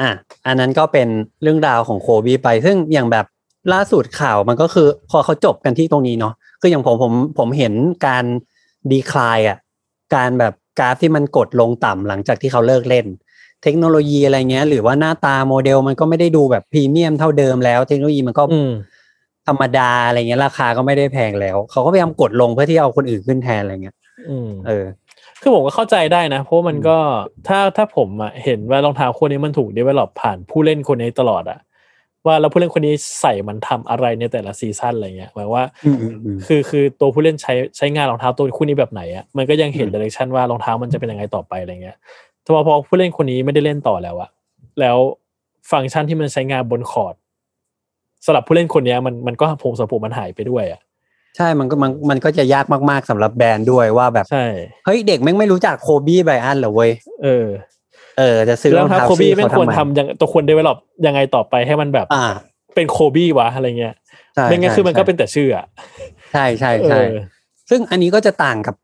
[0.00, 0.10] อะ
[0.46, 1.08] อันนั้นก็เป็น
[1.42, 3.26] เรื่องราวของโคบีไป ซึ่งอย่างแบบ
[3.72, 7.74] ล่าสุดข่าวมันก็คือ พอเขาจบกันที่ตรงนี้เนาะคืออย่างผมผมผมเห็น
[8.06, 8.24] การ
[8.90, 9.58] ดีคลายอะ
[10.14, 13.06] การแบบกราฟที่มันกดลงต่ำหลังจากที่เขาเลิกเล่น
[13.62, 18.72] เทคโนโลยีอะไรเงี้ย หรือว่าหน้าตาโมเดลมันก็ไม่ได้ดูแบบพรีเมียมเท่าเดิมแล้ว เทคโนโลยีมันก็อืม
[19.48, 23.96] ธรรมดาอะไรเงี้ยราคาก็ไม่ได้แพงแล้ว เขาก็พยายามกดลงเพื่อที่เอาคนอื่นขึ้นแทนอะไรเงี้ย
[24.28, 24.84] อืมเออ
[25.40, 26.96] คือผมก็เข้าใจได้นะ เพราะว่ามันก็
[27.48, 31.58] ถ้าถ้าผมอะเห็นว่ารองเท้าคู่นี้มันถูก develop ผ่านผู้เล่นคนนี้ตลอดอะ
[32.26, 41.96] ว่าแล้วผู้เล่นคนนี้ใส่มันทำอะไรในแต่ละซีซั่นอะไรเงี้ยหมายว่าอืมอืมอืมคือคือตัวผู้เล่นใช้ใช้งานรองเท้าตัวคู่นี้แบบไหนอะมันก็ยังเห็นอืมเดเรคชันว่ารองเท้ามันจะเป็นยังไงต่อไปอะไรเงี้ย
[42.42, 44.30] แต่พอพอผู้เล่นคนนี้ไม่ได้เล่นต่อแล้วอะ
[44.80, 44.96] แล้ว
[45.70, 47.14] ฟังก์ชันที่มันใช้งานบนคอร์ด
[48.24, 50.80] สำหรับผู้เล่นคนเนี้ยมันมันก็ผมสมผมมันหายไปด้วยอะ
[51.36, 54.46] ใช่ มันก็มันมันก็จะยากมากๆสำหรับแบรนด์ด้วยว่าแบบใช่
[54.84, 57.46] เฮ้ยเด็กแม่งไม่รู้จักโคบี้ไบรอันเหรอเว้ยเออ
[58.18, 62.26] เออจะซื้อแล้รวองถ้าเท้าโคบี้ชื่อไม่เขาควรทำไมทำยังตัวควรเดเวลลอปยังไงต่อไปให้มันแบบอ่า
[62.74, 63.94] เป็นโคบี้วะอะไรเงี้ย
[64.34, 65.66] ใช่ไม่งั้นใช่คือมันก็ใช่เป็นแต่ชื่ออะ
[66.32, 67.12] ใช่ใช่เอใช่อ
[67.70, 68.74] ซึ่งอันนี้ก็จะต่างกับ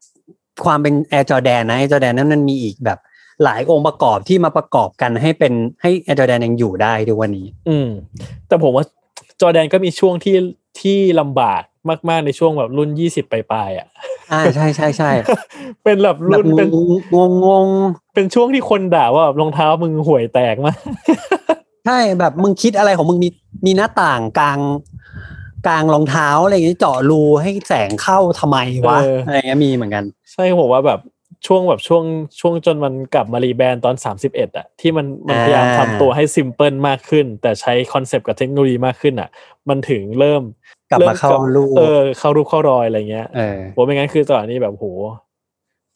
[0.65, 2.99] ความเป็นแอร์จอแดนนะแอร์จอแดนนั้นมันมีอีกแบบ
[3.45, 7.89] หลายองค์ประกอบที่มาประกอบกันให้เป็นให้แอร์จอแดนยังอยู่ได้ทุกวันนี้ อืม
[8.49, 8.85] แต่ผมว่า
[9.41, 10.37] จอร์แดนก็มีช่วงที่
[10.81, 11.63] ที่ลำบาก
[12.09, 13.89] มาก ๆ ในช่วงแบบรุ่นยี่สิบปลายๆอะ
[14.33, 15.11] อ่าใช่ใช่ใช่
[15.85, 16.69] เป็นแบบแบบรุ่นเป็น
[17.17, 17.69] งงงง
[18.15, 20.79] เป็นช่วงที่คนด่าว่าแบบรองเท้ามึงห่วยแตกมาก
[21.87, 23.29] ใช่แบบมึงคิดอะไรของมึงมี
[23.67, 24.61] มีหน้าต่างกลาง
[25.67, 31.01] กลางรองเท้าอะไรอย่างนี้เจาะรูให้แสงเข้าทำไมวะเออออะไรเงี้ยมีเหมือนกัน ใช่ผมว่าแบบ
[31.47, 32.05] ช่วงแบบช่วง
[32.41, 39.29] ช่วงจนมันกลับมา rebrand ตอนสามสิบเอ็ดอะที่มันมันอ่าพยายามทำตัวให้ simple มากขึ้น แต่ใช้คอนเซปต์กับเทคโนโลยีมากขึ้นอะ
[39.69, 40.43] มันถึงเริ่ม
[40.91, 44.87] กลับมาเข้าริ่รูปเออเข้ารูปเข้ารอยอะไรเงี้ยเออผมไม่งั้นคือตอนนี้แบบโห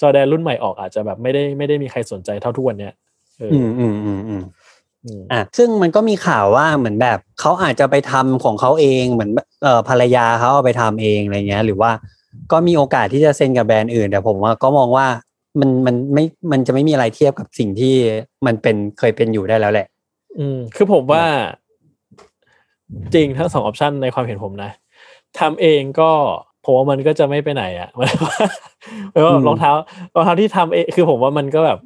[0.00, 2.92] จอแดนรุ่นใหม่ออกอาจจะแบบไม่ได้ไม่ได้มีใครสนใจเท่าทุกวันเนี้ย
[3.38, 4.42] เอออือมอืมอืมอืม
[5.04, 9.30] อืมอะซึ่งมันก็มีข่าวว่าเหมือนแบบเขาอาจจะไปทำของเขาเองเหมือน
[9.62, 11.90] เอ่อภรรยาเขาเอาไปทำเองอะไรเงี้ย หรือว่า
[12.52, 15.06] ก็มีโอกาสที่จะเซ็นกับแบรนด์อื่น แต่ผมว่าก็มองว่า
[15.60, 17.94] มันมันไม่มันจะไม่มีอะไรเทียบกับสิ่งที่
[18.46, 19.86] มันเป็นเคยเป็นอยู่ได้แล้วแหละ
[20.38, 21.24] อืม คือผมว่า
[23.14, 24.70] จริงทั้งสองออปชันในความเห็นผมนะ
[25.38, 26.10] ทำเองก็
[26.64, 28.36] ผมว่ามันก็จะไม่ไปไหนอะหมายว่า
[29.10, 29.70] หมายว่าอืมรองเท้า
[30.14, 31.78] รองเท้าที่ทำเองคือผมว่ามันก็แบบ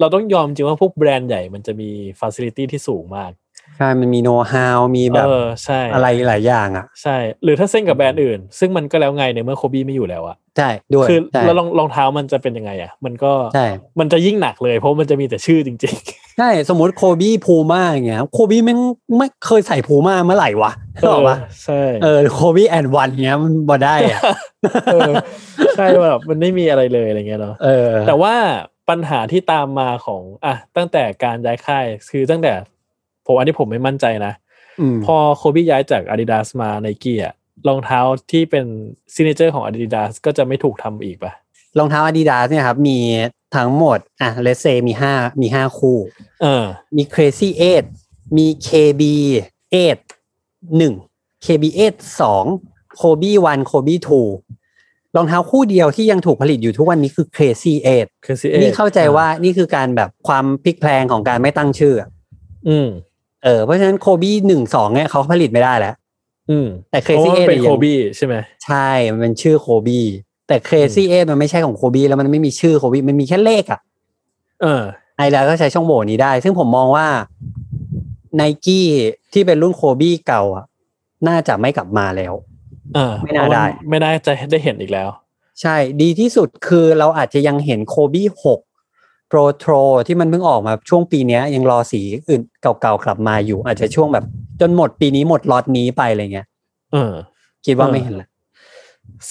[0.00, 3.30] เราต้องยอมจริงว่าพวกแบรนด์ใหญ่มันจะมีฟ a ซิลิตี้ที่สูงมาก
[3.76, 13.66] ใช่มันมีโน้ตฮาวมีแบบเออใช่อะไรหลายอย่างอะใช่ หรือถ้าเซ็นกับแบรนด์อื่น ซึ่งมันก็แล้วไงในเมื่อโคบี้ไม่อยู่แล้วอะใช่ด้วยคือใช่แล้วรองรองเท้ามันจะเป็นยังไงอะมันก็ใช่
[14.00, 15.96] มันจะยิ่งหนักเลยเพราะมันจะมีแต่ชื่อจริง
[16.38, 18.80] ใช่ สมมติโคบี้พูม่าอย่างเงี้ยโคบี้แม่ง
[19.16, 24.20] ไม่เคยใส่พูม่าเมื่อไหร่วะๆนึกออกปะใช่เออโคบี้ AND1 เงี้ยมันไม่ได้อะ
[24.92, 25.12] เออ
[25.76, 28.34] ใช่แบบมันไม่มีอะไรเลยอะไรเงี้ยเนาะเออแต่ว่า
[28.88, 32.52] ปัญหาที่ตามมาของอะตั้งแต่การย้ายค่ายคือตั้งแต่
[33.26, 34.32] ผมอันนี้ผมไม่มั่นใจนะ
[34.80, 37.34] อืมพอโคบี้ย้ายจาก Adidas มาไนกี้อะ
[37.68, 38.64] รองเท้าที่เป็น
[39.14, 41.32] signature ของ Adidas ก็จะไม่ถูกทำอีกปะ
[41.78, 42.98] รองเท้า Adidas เนี่ยครับมี
[43.56, 45.98] ทั้งหมด อะเลเซมีห้ามีห้าคู่
[46.42, 46.64] เออ
[46.96, 47.48] มี Crazy
[47.92, 49.02] 8มี KB
[49.72, 49.98] 8
[50.80, 51.94] 1 KB 8
[52.50, 62.08] 2 Kobe 1 Kobe 2รองเท้าคู่เดียวที่ยังถูกผลิตอยู่ทุกวันนี้คือ Crazy 8คือซีนี่เข้าใจว่านี่คือการแบบความพลิกแพลงของการไม่ตั้งชื่ออะ
[62.68, 62.88] อืม
[63.46, 65.94] เออเพราะฉะนั้น Kobe 1 2เนี่ยเขาผลิตไม่ได้แล้ว
[66.50, 70.00] อืม แต่เพราะ Crazy ว่ามัน8เป็นเนี่ยโคยังบี้ใช่ไหมใช่ มันเป็นชื่อ Kobe
[70.48, 73.80] แต่ Crazy 8มันไม่ใช่ของ Kobe แล้วมันไม่มีชื่อ Kobe มันมีแค่เลขอะ
[74.62, 74.82] เออ
[75.16, 77.06] ไอดาก็ใช้ช่องโหว่นี้ได้ ซึ่งผมมองว่า
[78.36, 78.86] ไนกี้
[79.32, 80.64] ที่เป็นรุ่นโคบี้เก่าอะ
[81.28, 82.34] น่าจะไม่กลับมาแล้ว
[82.94, 85.08] เออ ไม่น่าได้ ไม่ได้จะได้เห็นอีกแล้ว
[85.60, 88.60] ใช่ ดีที่สุดคือเราอาจจะยังเห็นโคบี้หก
[89.28, 89.72] Protro
[90.06, 94.24] ที่มันเพิ่งออกมาช่วงปีเนี้ยยังรอสีอื่นเก่าๆกลับมาอยู่ อาจจะช่วงแบบ
[94.60, 96.46] จนหมดปีนี้หมดล็อตนี้ไปอะไรเงี้ย
[96.92, 97.12] เออ
[97.66, 98.28] คิดว่าเออไม่เห็นละ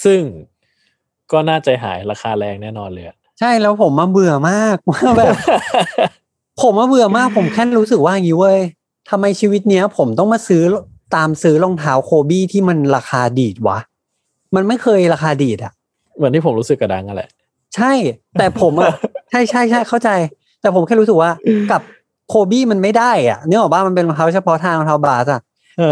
[0.04, 0.20] ซึ่ง
[1.32, 5.34] ก็น่าใจหายราคาแรงแน่นอนเลยอะใช่แล้วผมมาเบื่อมากว่าแบบ
[6.62, 8.58] ผมมาเบื่อมาก ผมแค่รู้สึกว่าอย่างนี้เว้ย
[9.10, 10.62] ทำไมชีวิตเนี้ย ผมต้องมาซื้อ
[11.14, 13.78] ตามซื้อรองเท้าโคบี้ที่มันราคาดีดวะ
[14.54, 15.72] มันไม่เคยราคาดีดอะ
[16.16, 17.30] เหมือนที่ผมรู้สึกกับดังอะแหละ
[17.76, 17.92] ใช่
[18.38, 18.92] แต่ผมอะ
[19.30, 20.10] ใช่ใช่ใช่เข้าใจ
[20.60, 21.30] แต่ผมแค่รู้สึกว่า
[21.72, 21.82] กับ
[22.28, 25.40] โคบี้มันไม่ได้อะเนื่องจากว่ามันเป็นรองเท้าเฉพาะทางรองเท้าบาสอะ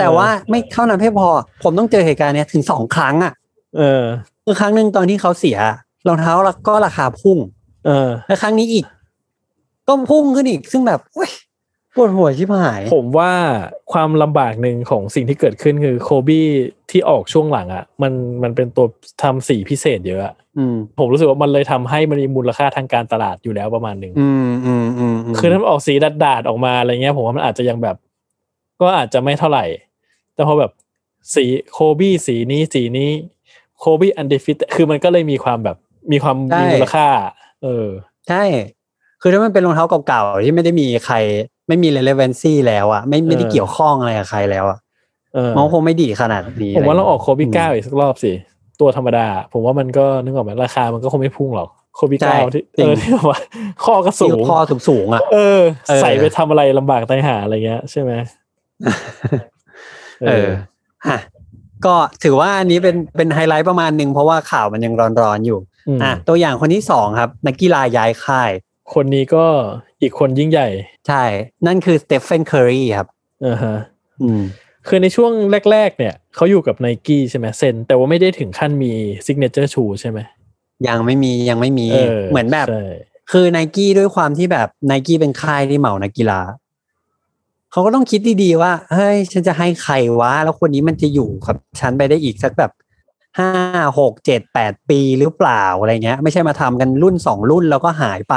[0.01, 1.29] แต่ว่าไม่เท่านั้นไม่พอ
[1.63, 3.33] ผมต้องเจอเหตุการณ์เนี้ยถึงสองครั้งอะ
[3.77, 4.03] เออ
[4.45, 5.59] คือครั้งหนึ่งตอนที่เขาเสีย
[6.09, 6.33] รองเท้า
[6.69, 7.39] ก็ราคาพุ่ง
[7.87, 8.85] เออและครั้งนี้อีก
[9.89, 11.33] ก็พุ่งขึ้นอีกซึ่งแบบเว้ย
[11.97, 13.33] ปวดหัวชิบหาย ผมว่า
[13.93, 16.47] ความลำบากหนึ่งของสิ่งที่เกิดขึ้นคือโคบี้
[16.91, 18.87] ที่ออกช่วงหลังอะ่ะ มันมันเป็นตัว
[19.23, 20.44] ทำสีพิเศษเยอะอะอืม
[20.99, 27.97] ผมรู้สึกว่ามันเลยทำให้มันมีมูลค่าทางการตลาดอยู่แล้วประมาณหนึ่งอืมอืมอืมมคือถ้ามันออกสีดาดๆออกมาอะไรเงี้ย ผมว่ามันอาจจะยังแบบ
[28.81, 29.65] ก็อาจจะไม่เท่าไหร่
[30.35, 30.71] แต่พอแบบ
[31.35, 33.11] สีโคบี้สีนี้สีนี้
[33.79, 35.77] โคบี้อันเดฟิตคือมันก็เลยมีความแบบ
[36.13, 37.07] มีความมีมูลค่า
[37.63, 37.87] เออ
[38.29, 38.45] ใช่
[39.21, 41.17] คือถ้ามันเป็นรองเท้าเก่าๆ ที่ไม่ได้มีใคร
[41.69, 44.79] ไม่มี relevancy แล้วอะไม่ไม่ได้เออเกี่ยวข้องอะไรกับใครแล้วอะ
[45.35, 48.33] เออมันคงไม่ดีขนาดนี้ผมว่าเราออกะไรโคบี้เก้าอีกสักรอบสิ
[48.81, 53.41] ตัวธรรมดา ผมว่ามันก็นึกออกไหมราคามันก็คงไม่พุ่งหรอกโคบี้ใช่เก้าที่จริเองอที่แบบว่า
[53.85, 54.59] ข้อก็สูที่งคอ
[54.89, 58.13] สูงๆอะเออเออ ใส่ไปทำอะไรลำบากตายหาอะไรเงี้ย ใช่ไหม
[60.23, 60.49] เออ
[61.09, 61.19] ฮะ
[61.87, 65.59] ก็ถือว่าอันนี้เป็นเป็นไฮไลท์ประมาณหนึ่งเพราะว่าข่าวมันยังร้อนๆอยู่
[65.97, 68.51] มอะตัวอย่างคนที่สองครับ นักกีฬาย้ายค่าย
[68.95, 69.45] คนนี้ก็
[70.03, 70.69] อีกคนยิ่งใหญ่
[71.09, 71.23] ใช่
[71.67, 73.09] นั่นคือสเตฟเฟนเคอรีครับ
[73.47, 73.77] อ่าฮะ
[74.23, 74.43] อืม
[74.89, 75.33] คือในช่วง
[75.73, 78.93] แรก ๆ เนี่ยเขาอยู่กับไนกี้ใช่ไหม sign แต่ว่าไม่ได้ถึงขั้นมี
[79.27, 80.19] signature shoe ใช่ไหม
[80.89, 82.85] ยังไม่มียังไม่มีเออเหมือนแบบ ใช่
[83.33, 86.41] คือไนกี้ด้วยความที่แบบไนกี้เป็นค่ายที่เหมานักกีฬา
[87.71, 92.73] เขาก็ต้องคิดดีๆว่าเฮ้ยฉันจะให้ใครวะ แล้วคนนี้มันจะอยู่กับฉันไปได้อีกสักแบบ
[93.39, 93.51] ห้า
[93.99, 98.35] หกเจ็ดแปดปีหรือเปล่าอะไรเงี้ย ไม่ใช่มาทำกันรุ่นสองรุ่นแล้วก็หายไป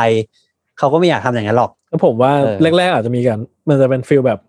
[0.78, 4.40] เขาก็ไม่อยากทำอย่างนั้นหรอก แล้วผมว่าเออ แรกๆอาจจะมีกัน มันจะเป็น feel แบบ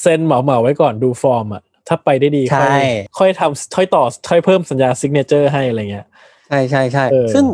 [0.00, 2.80] sign เหมาเหมาๆไว้ก่อนดูฟอร์มอะถ้าไปได้ดีค่อย
[3.18, 6.06] ค่อยทำค่อยต่อค่อยเพิ่มสัญญา signature ให้อะไรเงี้ย
[6.48, 7.44] ใช่ใช่ใช่เออซึ่ง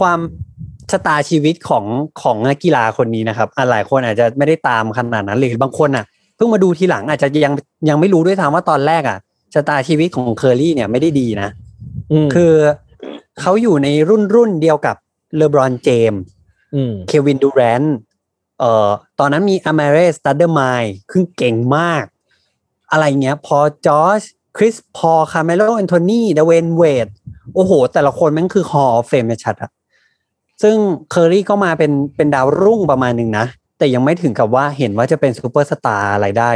[0.00, 0.18] ความ
[0.90, 1.84] ชะตาชีวิตของ
[2.22, 6.04] ของนักกีฬาคนนี้นะครับอะหลายคนอาจจะไม่ได้ตามขนาดนั้นหรือบางคนอะ
[6.36, 7.52] เพิ่งมาดูทีหลังอาจจะยัง
[7.88, 9.18] ยังไม่รู้ด้วยซ้ำว่าตอนแรกอะ
[9.54, 11.48] ชะตาชีวิตของเคอรี่เนี่ยไม่ได้ดีนะ
[12.12, 12.52] อืมคือ
[13.40, 14.96] เขาอยู่ในรุ่นรุ่นเดียวกับ
[15.36, 16.14] เลบรอนเจม
[16.74, 17.82] อืมเควินดูแรน
[18.62, 20.60] เอ่อตอนนั้นมีอ m มเรสตัดเดอร์ไม
[21.10, 22.04] คือเก่งมาก
[22.90, 24.20] อะไรเงี้ย พอจอร์จ
[24.56, 27.08] คริสพอคาร์เมโลแอนโทนีเดเวนเวด
[27.54, 29.70] โอ้โห แต่ละคนมันคือฮอเฟมชัดอะ
[30.62, 30.76] ซึ่ง
[31.10, 33.46] เคอรี่ก็มาเป็นเป็นดาวรุ่งประมาณหนึ่งนะ
[33.78, 36.50] แต่ยังไม่ถึงกับว่าเห็นว่าจะเป็นซูเปอร์สตาร์อะไรได้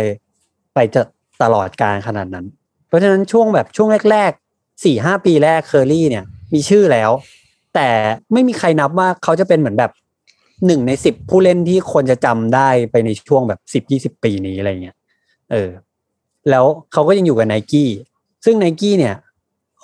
[0.75, 1.03] ไปจะ
[1.43, 2.47] ตลอดกาลขนาดนั้น
[2.89, 7.11] เพราะฉะนั้นช่วงแบบช่วงแรกๆสี่ห้าปีแรกเคอรี่เนี่ย มีชื่อแล้ว
[7.75, 7.89] แต่
[8.33, 9.93] ไม่มีใครนับว่าเขาจะเป็นเหมือนแบบ
[10.67, 14.97] หนึ่งในสิบผู้เล่นที่คนจะจำได้ไปในช่วงแบบสิบยี่สิบปีนี้อะไรเงี้ย
[15.51, 15.71] เออ
[16.51, 17.91] แล้วเขาก็ยังอยู่กับไนกี้
[18.45, 19.15] ซึ่งไนกี้เนี่ย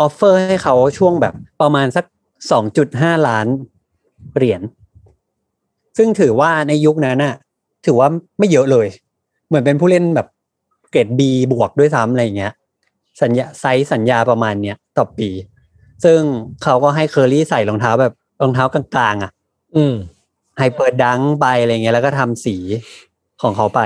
[0.00, 2.04] offer ให้เขาช่วงแบบประมาณสัก
[2.50, 3.46] สองจุดห้าล้าน
[4.36, 4.62] เหรียญ
[5.96, 7.34] ซึ่งถือว่าในยุคนั้นน่ะ
[7.86, 8.08] ถือว่า
[8.38, 8.86] ไม่เยอะเลย
[9.48, 10.28] เหมือนเป็นผู้เล่นแบบ
[10.90, 11.20] เกรด B
[11.52, 12.52] บวกด้วยซ้ำอะไรเงี้ย
[13.22, 15.28] สัญญาไซส์สัญญาประมาณเนี้ยต่อปี
[16.04, 16.20] ซึ่ง
[16.62, 19.32] เขาก็ให้เคอรี่ใส่รองเท้าแบบรองเท้ากลางๆอะ
[19.76, 19.94] อืม
[20.62, 22.56] Hyperdunk ไปอะไรเงี้ยแล้วก็ทำสี
[23.42, 23.80] ของเขาไป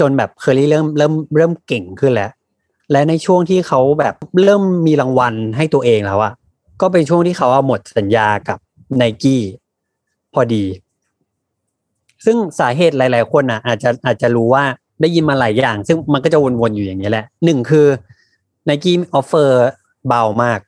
[0.00, 2.30] จนแบบเคอรี่เริ่มเริ่มเริ่มเก่งขึ้นแล้ว
[2.92, 6.32] และในช่วงที่เขาแบบเริ่มมีรางวัลให้ตัวเองแล้วอะ
[6.80, 8.58] ก็เป็นช่วงที่เขาเอาหมดสัญญากับ
[8.96, 9.42] ไนกี้
[10.34, 10.64] พอดี
[12.24, 14.64] ซึ่งสาเหตุหลาย ๆ คนอะ อาจจะอาจจะรู้ว่า
[15.00, 17.86] ได้ยินมาหลายอย่าง ซึ่งมันก็จะวน ๆ อยู่อย่างเนี้ยแหละหนึ่งคือ
[18.64, 19.56] ไนกี้ offer
[20.08, 20.60] เบามาก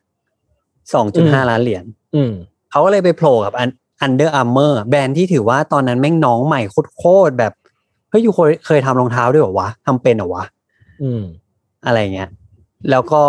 [0.70, 2.32] 2.5ล้านเหรียญอืม
[2.70, 6.60] เขาก็เลยไปโผล่กับ Under Armour แบรนด์ที่ถือว่าตอนนั้นแม่งน้องใหม่
[6.98, 7.52] โคตรๆแบบ
[8.10, 10.44] เฮ้ยอยู่เคยเคยทำรองเท้าด้วยเหรอวะทำเป็นเหรอวะ
[11.02, 11.22] อืม
[11.86, 12.30] อะไรเงี้ย
[12.90, 13.22] แล้วก็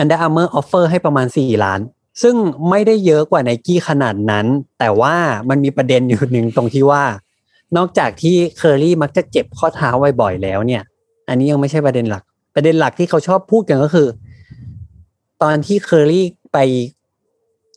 [0.00, 1.80] Under Armour offer ให้ประมาณ4ล้าน
[2.22, 2.34] ซึ่ง
[2.70, 4.46] ไม่ได้เยอะกว่า n นกี้ขนาดนั้น
[4.78, 5.14] แต่ว่า
[5.48, 7.04] มันมีประเด็นอยู่หนึ่งตรงที่ว่า
[7.76, 9.90] นอกจากที่เคอรี่มักจะเจ็บข้อเท้า
[10.20, 10.82] บ่อยๆแล้วเนี่ย
[11.28, 12.22] อันนี้ยังไม่ใช่ประเด็นหลัก
[12.54, 14.08] ประเด็นหลักที่เขาชอบพูดกันก็คือ
[15.42, 16.58] ตอนที่เคอรี่ไป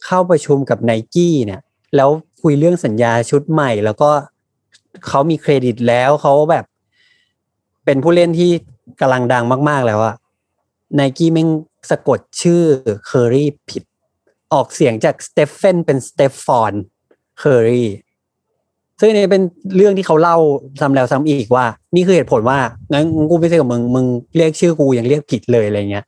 [0.05, 1.61] เข้าประชุมกับไนกี้เนี่ย
[1.95, 2.09] แล้ว
[2.41, 4.09] คุยเรื่องสัญญาชุดใหม่ แล้วก็
[5.07, 6.65] เขามีเครดิตแล้วเขาแบบ
[7.85, 8.51] เป็นผู้เล่นที่
[9.01, 10.15] กำลังดังมาก ๆ แล้วอะ
[10.95, 11.49] ไนกี้แม่ง
[11.89, 12.61] สะกดชื่อ
[13.05, 13.83] เคอรี่ผิด
[14.53, 16.73] ออกเสียงจากสเตฟเฟนเป็นสเตฟฟอน
[17.39, 17.89] เคอรี่
[18.99, 19.43] ซึ่งนี่เป็น
[19.75, 20.37] เรื่องที่เขาเล่า
[20.79, 22.59] ซ้ำแล้วซ้ำอีกว่า นี่คือเหตุผลว่า
[22.91, 24.05] งั้นกูไม่ใส่กับมึงมึง
[24.37, 26.05] เรียกชื่อกูยังเรียกผิดเลยอะไรเงี้ย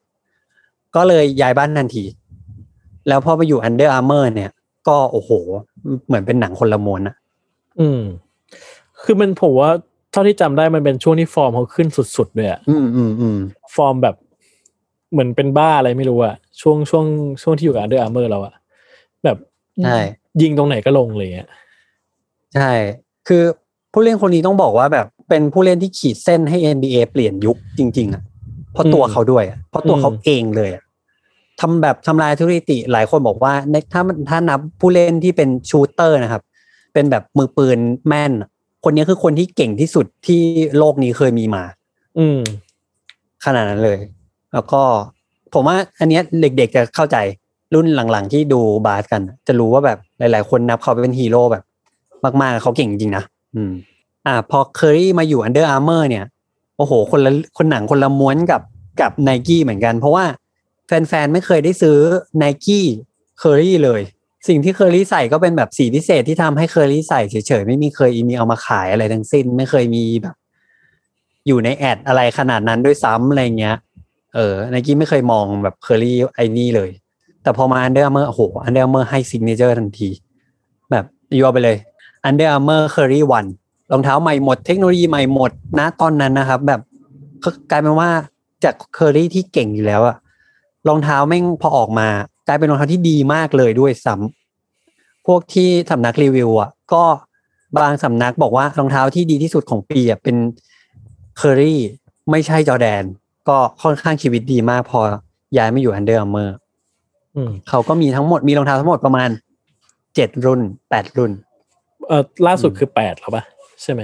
[0.96, 2.04] ก็เลยย้ายบ้านทันที
[3.08, 4.52] แล้วพอไปอยู่ Under Armour เนี่ย
[4.88, 5.32] ก็โอ้โห
[6.08, 7.15] เหมือนเป็นหนังคนละม้วนอะ
[7.80, 8.02] อืม
[9.04, 9.72] คือมันผมว่า
[10.12, 13.38] เท่าที่จำได้มันเป็นช่วงที่ฟอร์มเขาขึ้นสุดๆเลยอะอืมอืมอืม
[13.76, 14.15] ฟอร์มแบบ
[15.12, 17.06] เหมือนเป็นบ้าอะไรไม่รู้อะช่วงช่วง
[17.41, 18.54] ช่วงที่อยู่กับ Under Armour เราอะ
[19.24, 19.38] แบบ
[19.84, 19.98] ใช่
[20.41, 21.50] ยิงตรงไหนก็ลงเลยอะ
[22.56, 22.72] ใช่
[23.28, 23.44] คือ
[23.91, 28.22] ผู้เล่นคนนี้ต้องบอกว่าแบบเป็นผู้เล่นที่ขีดเส้นให้ NBA เปลี่ยนยุคจริง ๆอะ
[28.74, 30.84] เพราะตัวเขาด้วยอะเพราะตัวเขาเองเลยอะ
[31.62, 36.43] ทำแบบทำลายสถิติ หลายคนบอกว่าในถ้ามันถ้านับผู้เล่นที่เป็น shooter นะครับ
[36.93, 38.50] เป็นแบบมือปืนแม่นอะ
[38.84, 40.41] คนนี้คือคนที่เก่งที่สุดที่
[40.78, 41.63] โลกนี้เคยมีมา
[42.19, 42.39] อืม
[43.45, 44.00] ขนาดนั้นเลย
[44.54, 44.82] แล้วก็
[45.54, 47.17] ผมว่า อันเนี้ยเด็กๆจะเข้าใจ
[47.74, 51.63] รุ่นหลังๆ ที่ดูบาสกัน จะรู้ว่าแบบหลาย ๆ คนนับเขาเป็นฮีโร่แบบ
[52.41, 53.24] มากๆเขาเก่งจริงนะ
[53.56, 53.71] อืม
[54.28, 56.26] อ่า พอเคอรี่มาอยู่ Under Armour เนี่ย
[56.78, 58.62] โอ้โห คนละคนหนังคนละม้วนกับ
[59.02, 60.26] กับไนกี้เหมือนกัน เพราะว่า
[60.91, 61.97] แฟนๆ ไม่เคยได้ซื้อ
[62.38, 62.88] ไนกี้
[63.39, 64.01] เคอรี่เลย
[64.47, 70.36] สิ่งที่เคอรี่ใส่ก็เป็นแบบสีพิเศษที่ทำให้เคอรี่ใส่เฉยๆ ไม่มีเคยมีเอามาขายอะไรทั้งสิ้น ไม่เคยมีแบบ
[71.47, 73.77] อยู่ใน ad อะไรขนาดนั้นด้วยซ้ำอะไรเงี้ย
[74.36, 76.89] เออไนกี้ไม่เคยมองแบบเคอรี่ไอ้นี่เลย
[77.43, 80.10] แต่พอมา Under Armour โอ้โห Under Armour ให้ signature ทันที
[80.91, 81.06] แบบ
[81.39, 81.77] ยัวไปเลย
[82.27, 83.49] Under Armour Curry One
[83.91, 86.82] รองเท้าใหม่หมดเทคโนโลยีใหม่หมดนะตอนนั้นนะครับ แบบ
[87.71, 88.10] กลายเป็นว่า
[88.63, 90.15] จากเคอรี่ที่เก่งอยู่แล้วอะ
[90.88, 92.08] รองเท้าแม่งพอออกมา
[92.48, 97.04] กลายเป็นรองเท้าที่ดีมากเลยด้วยซ้ำพวกที่สำนักรีวิวอะก็
[97.78, 100.36] บางสำนักบอกว่ารองเท้าที่ดีที่สุดของปีอะเป็น
[101.38, 101.82] เคอรี่
[102.32, 103.04] ไม่ใช่จอแดน
[103.50, 105.00] ก็ค่อนข้างชีวิตดีมากพอ
[105.58, 106.50] ย้ายมาอยู่ Under Armour
[107.36, 109.30] อืมเขาก็มีทั้งหมดมีรองเท้าทั้งหมดประมาณ
[110.15, 111.32] เจ็ดรุ่นแปดรุ่น
[112.08, 113.44] เออล่าสุดคือแปดแล้วปะ
[113.82, 114.02] ใช่ไหม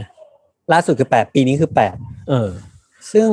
[0.74, 1.96] ล่าสุดคือแปดปีนี้คือแปด
[2.30, 2.50] เออ
[3.12, 3.28] ซึ่ง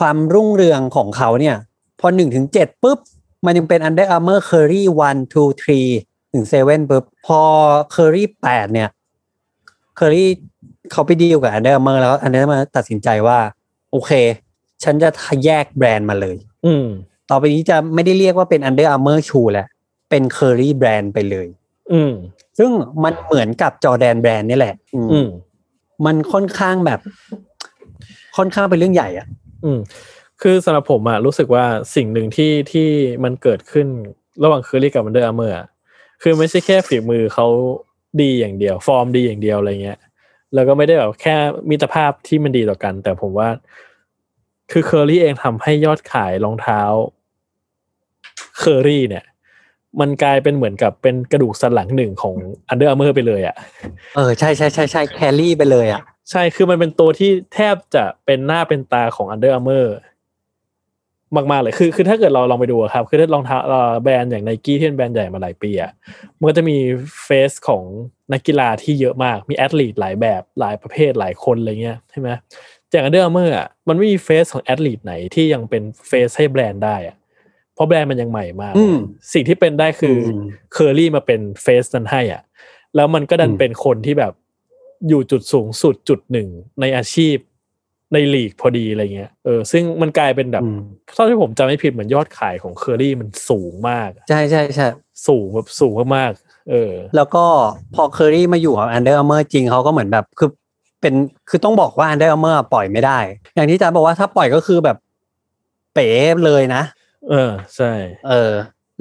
[0.00, 1.56] ความรุ่งเรืองของเขาเนี่ย
[2.00, 2.98] พอหนึ่งถึงเจ็ดปุ๊บ
[3.46, 5.88] มันยังเป็น Under Armour Curry one two three
[6.32, 7.40] ถึงเซเว่นปุ๊บ พอ
[7.94, 8.90] Curry แปดเนี่ย
[9.98, 10.24] Curry
[10.92, 13.38] เขาไปดีลกับ Under Armour แล้ว Under Armour ตัดสินใจว่า
[13.92, 14.12] โอเค
[14.84, 15.08] ฉันจะ
[15.44, 16.86] แยกแบรนด์มาเลย อืม
[17.30, 19.66] ต่อไปนี้จะไม่ได้เรียกว่าเป็น Under Armour shoe แล้ว
[20.10, 21.46] เป็น Curry แบรนด์ไปเลย
[21.92, 22.12] อืม
[22.58, 22.70] ซึ่ง
[23.04, 25.28] มันเหมือนกับจอแดนแบรนด์นี่แหละ อืมอืม
[26.06, 27.00] มันค่อนข้างแบบ
[28.36, 29.26] ค่อนข้างเป็นเรื่องใหญ่อะ
[29.64, 29.78] อืม
[30.42, 32.88] คือสำหรับผมอะรู้สึกว่าสิ่งหนึ่งที่ที่
[33.24, 33.86] มันเกิดขึ้น
[34.42, 35.66] ระหว่างเคอรี่กับ Under Armour อะ
[36.22, 37.46] คือไม่ใช่แค่ฝีมือเขา
[38.22, 39.98] ดีอย่างเดียว ฟอร์มดีอย่างเดียวอะไรเงี้ย
[40.54, 41.36] แล้วก็ไม่ได้แบบแค่
[41.70, 43.48] มิตรภาพที่มันดีต่อกัน แต่ผมว่า
[44.72, 46.80] คือเคอรี่เองทำให้ยอดขายรองเท้า
[48.58, 49.24] เคอรี่เนี่ย
[50.00, 52.34] มันกลายเป็นเหมือนกับเป็นกระดูกสันหลังหนึ่งของ
[52.72, 53.56] Under Armour ไปเลยอะ
[54.16, 65.90] เออใช่ใช่ใช่ใช่ carry ไปเลยอะใช่คือมันเป็นตัวที่แทบจะเป็นหน้าเป็นตาของ Under Armour มากๆเลยคือคือถ้าเกิดเราลองไปดูอะครับ คือถ้ารองเท้าเอ่อแบรนด์อย่างไนกี้ที่เป็นแบรนด์ใหญ่มาหลายปีอะ
[66.38, 66.76] มันก็จะมี
[67.24, 67.82] face ของ
[68.32, 72.28] นักกีฬาที่เยอะมากมี athlete หลายแบบหลายประเภทหลายคนอะไรเงี้ยใช่ไหม
[72.92, 77.16] จาก Under Armour อะมันไม่มี face ของ athlete ไหนที่ยังเป็น face ให้แบรนด์ได้อะ
[77.74, 78.96] เพราะแบรนด์มันยังใหม่มากอืม
[79.32, 80.40] สิ่งที่เป็นได้คืออม
[80.72, 82.42] เคอรี่มาเป็น face นั้นให้อะ
[82.94, 84.32] แล้วมันก็ดันอืมเป็นคนที่แบบ
[85.08, 86.48] อยู่จุดสูงสุดจุดหนึ่ง
[86.80, 87.36] ในอาชีพ
[88.12, 90.80] ในลีกพอดีอะไรเงี้ยเออซึ่งมันกลายเป็นแบบอืม
[91.14, 94.86] เท่าที่ผมจำไม่ผิดเหมือนยอดขายของเคอรี่มันสูงมาก ใช่ใช่ใช่
[95.26, 97.44] สูงแบบสูงมากๆเออ แล้วก็
[97.94, 100.50] พอเคอรี่มาอยู่กับ Under Armour จริงเขาก็เหมือนแบบคือ
[101.00, 101.14] เป็น
[101.48, 103.18] คือต้องบอกว่า Under Armour ปล่อยไม่ได้
[103.54, 104.96] อย่างที่จ๊าบอกว่าถ้าปล่อยก็คือแบบ
[105.94, 106.08] เป๋
[106.46, 106.82] เลยนะ
[107.30, 107.92] เออใช่
[108.28, 108.52] เออ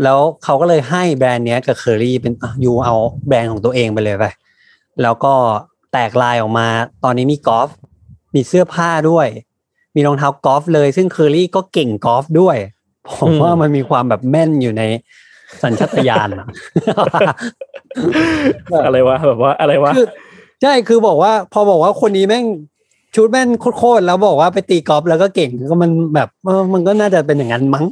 [0.03, 2.95] แล้วเขาก็เลยให้แบรนด์เนี้ยกับเคอรี่เป็นอะยูเอา
[3.27, 4.25] แบรนด์ของตัวเองไปเลยไป
[5.01, 5.33] แล้วก็
[5.91, 6.67] แตกลายออกมา
[7.03, 7.69] ตอนนี้มีกอล์ฟ
[8.35, 9.27] มีเสื้อผ้าด้วย
[9.95, 12.57] มีรองเท้ากอล์ฟเลย ซึ่งเคอรี่ก็เก่งกอล์ฟด้วย
[13.19, 14.83] ผมว่ามันมีความแบบแม่นอยู่ใน
[15.63, 16.47] สัญชาตญาณอะ
[18.85, 20.07] อะไรวะแบบว่าอะไรวะคือ
[20.61, 22.45] ใช่คือบอกว่า พอบอกว่าคนนี้แม่ง
[23.15, 27.85] ชุดแม่นโคตรๆแล้วบอกว่าไปตีกอล์ฟแล้วก็เก่งก็มันแบบเออมันก็น่าจะเป็นอย่างนั้นมั้ง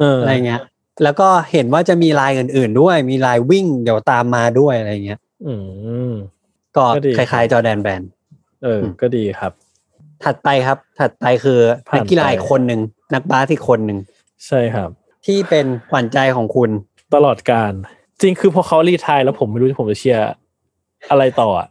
[0.00, 0.60] เอออะไรเงี้ย
[1.02, 5.54] แล้วก็เห็นว่าจะมีลายอื่น ๆ ด้วย มีลายวิ่งเดี๋ยวตามมาด้วยอะไรเงี้ย อื
[6.10, 6.12] ม
[6.76, 8.02] ก็ก็ดีคล้ายๆจอแดนแบน
[8.64, 9.52] เออ ก็ดีครับ
[10.24, 11.58] ถัดไปครับ ถัดไปคือ
[11.88, 12.80] ผ่านนักกีฬาไปอีกคนหนึ่ง
[13.14, 13.98] นักบาสอีกคนหนึ่ง
[14.46, 14.90] ใช่ครับ
[15.26, 16.70] ที่เป็นขวัญใจของคุณ
[17.14, 17.72] ตลอดการ
[18.20, 20.28] จริงคือพอเขารีไทายแล้วผมไม่รู้ผมจะเชียร์
[21.10, 21.68] อะไรต่ออะ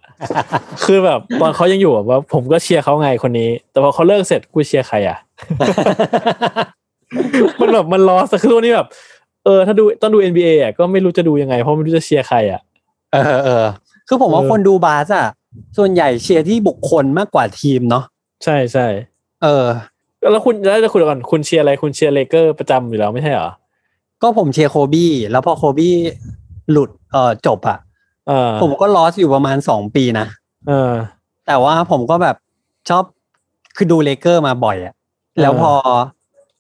[0.86, 5.18] คือแบบตอนเขายังอยู่แบบว่า ผมก็เชียร์เขาไงคนนี้ แต่พอเขาเลิกเสร็จกูเชียร์ใครอะ
[7.60, 8.88] มันแบบมันรอสักครู่นี่แบบ
[9.46, 12.62] เออ ถ้าดูต้องดู NBA อะก็ไม่รู้จะดูยังไง เพราะไม่รู้จะเชียร์ใครอะ
[13.14, 13.66] เออเออ
[14.08, 15.28] คือผมว่าเออคนดูบาสอะ
[15.78, 18.04] ส่วนใหญ่เชียร์ที่บุคคลมากกว่าทีมเนาะ
[18.44, 18.88] ใช่ใช่
[19.44, 19.66] เออ
[20.32, 23.52] แล้วคุณแล้วจะคุณก่อนคุณเชียร์อะไรคุณเชียร์เลเกอร์ประจำอยู่แล้วไม่ใช่เหรอ
[24.22, 25.96] ก็ผมเชียร์โคบี้แล้วพอโคบี้
[26.72, 27.78] หลุดเอ่อจบอะ
[28.28, 30.26] เออผมก็ lost อยู่ประมาณสองปีนะ
[30.68, 30.94] เออ
[31.48, 32.36] แต่ว่าผมก็แบบ
[32.90, 33.04] ชอบ
[33.78, 34.94] คือดูเลเกอร์มาบ่อยอะ
[35.42, 35.72] แล้วพอ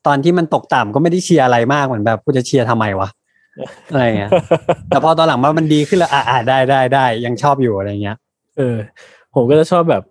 [0.08, 3.10] ตอนที่มันตกต่ำก็ไม่ได้เชียร์อะไรมากเหมือนแบบกูจะเชียร์ทำไมวะ
[3.92, 4.32] อะไรเงี้ย
[4.88, 8.18] แต่พอตอนหลังมามันดีขึ้นแล้วอ่าอ่าได้ได้ได้ยังชอบอยู่อะไรเงี้ย
[8.58, 8.78] เออ
[9.36, 10.04] ผมก็จะชอบแบบ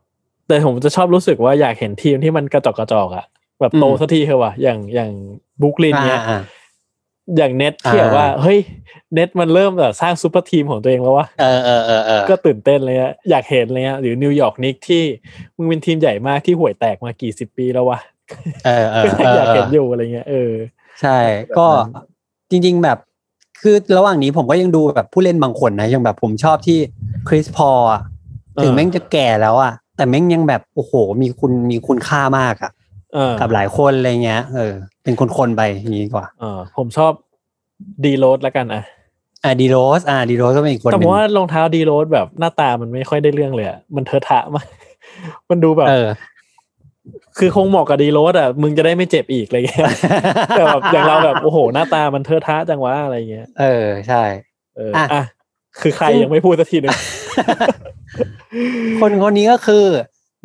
[0.48, 3.24] แต่ผมจะชอบรู้สึกว่าอยากเห็นทีมที่มันกระจอกกระจอกอะ
[3.60, 5.10] แบบโตอืมสักทีเถอะว่ะอย่างอย่าง
[5.62, 6.40] บรูคลินเนี้ยอ่า
[7.36, 8.58] อย่างเน็ตที่แบบว่าอ่า เฮ้ย
[9.14, 15.02] เน็ตมันเริ่มแบบสร้าง super team ของตัวเองแล้ววะเออเออเออเออก็ตื่นเต้นเลยอะอยากเห็นเลยอะหรือนิวยอร์กนิกที่
[15.56, 17.98] มึงเป็นทีมใหญ่มากที่ห่วยแตกมากี่สิบปีแล้ววะ
[18.66, 20.52] เออเออก็เอออยากเอเห็อนอยู่อะไรเงี้ยเออ
[21.00, 22.06] ใช่แบบก็นั้น
[22.50, 22.98] จริง ๆ แบบ
[23.62, 26.78] คือระหว่างนี้ผมก็ยังดูแบบผู้เล่นบางคนนะยังแบบผมชอบที่
[27.28, 28.02] คริสพอลอะ
[28.62, 30.92] ถึงแม่งจะแก่แล้วอะ แต่แม่งยังแบบโอ้โห
[31.22, 32.72] มีคุณมีคุณค่ามากอะ
[33.14, 34.74] เออกับหลายคนอะไรเงี้ย เออ
[35.04, 37.12] เป็นคนๆไปอย่างนี้ดีกว่าเออผมชอบ
[38.04, 38.82] ดีโรสแล้วกันอะ
[39.44, 44.66] อ่าดีโรสอ่าดีโรสก็เป็นอีกคนหแต่นึ่ผมงว่ารองเท้าดีโรสแบบหน้าตามันไม่ค่อยได้เรื่องเลยอะมันเทอะทะมาก
[45.50, 46.08] มันดูแบบเออ
[47.38, 49.90] คือคงเหมาะกับดีโรสอะมึงจะได้ไม่เจ็บอีกอะไรเงี้ย
[50.50, 54.22] แต่แบบอย่างเราแบบโอ้โห หน้าตามันเทอะทะจังวะอะไรเงี้ย เออใช่
[54.76, 55.22] เอออะอะ
[55.80, 56.96] คือใครซึ่งยังไม่พูดสักทีหนึ่ง
[59.00, 59.84] คนคนนี้ก็คือ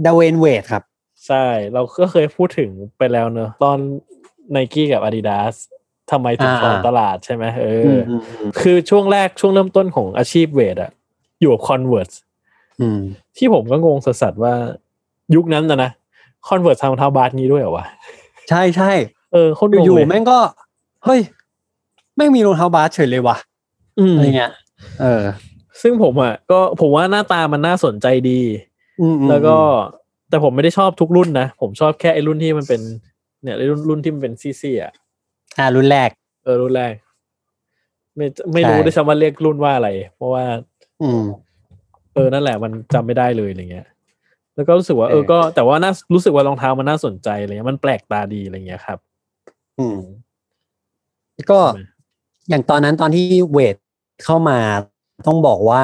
[0.06, 0.84] เดเวนเวดครับ
[1.28, 3.78] ใช่ เราก็เคยพูดถึงไปแล้วเนอะตอน
[4.52, 5.54] ไนกี้กับ Adidas
[6.12, 10.92] ทำไมถึงอ่าครองตลาดใช่ไหมเอออือมอืมอืมคือช่วงแรกช่วงเริ่มต้นของอาชีพเวทอะ
[11.40, 12.16] อยู่กับ Converse
[12.82, 13.00] อืม
[13.38, 14.54] ที่ผมก็งงสัสๆว่า
[15.36, 15.92] ยุคนั้นนะนะ
[16.48, 17.86] Converse ทำรองเท้าบาสงี้ด้วยเหรอวะ
[18.50, 18.92] ใช่ใช่
[19.34, 20.40] เออคนงงอยู่เลยๆแม่งก็
[21.06, 21.20] เฮ้ย
[22.16, 23.38] แม่งมีรองเท้าบาสเฉยเลยว่ะ
[24.00, 24.52] อืมอะไรเงี้ย
[25.02, 25.24] เออ
[25.84, 28.42] ซึ่งผมอะก็ผมว่าหน้าตามันน่าสนใจดี
[29.02, 29.56] อืมอืมแล้วก็
[30.30, 32.82] แต่ผมไม่ได้ชอบทุกรุ่นนะผมชอบแค่ไอ้รุ่นที่มันเป็น
[33.44, 34.94] เนี่ยไอ้รุ่นรุ่นที่มันเป็นซี่ๆอะ
[35.60, 36.10] อ่ารุ่นแรก
[36.44, 36.94] เออรุ่นแรก
[38.16, 40.44] ไม่ไม่รู้ใช่ด้วยซ้ำว่าเรียกรุ่นว่าอะไร เพราะว่า
[41.02, 41.24] อืม
[42.14, 43.88] เออนั่นแหละมันจำไม่ได้เลยอะไรเงี้ย
[44.56, 49.00] แล้วก็รู้สึกว่าเอเอออก็ แต่ว่าน่ารู้สึกว่ารองเท้ามันน่าสนใจอะไรเงี้ยมันแปลกตาดีอะไรเงี้ยครับ
[49.80, 50.00] อืม
[51.52, 51.82] ก็ใช่ไหม
[52.50, 53.76] อย่างตอนนั้นตอนที่เวท
[54.24, 54.58] เข้ามา
[55.28, 55.84] ต้องบอกว่า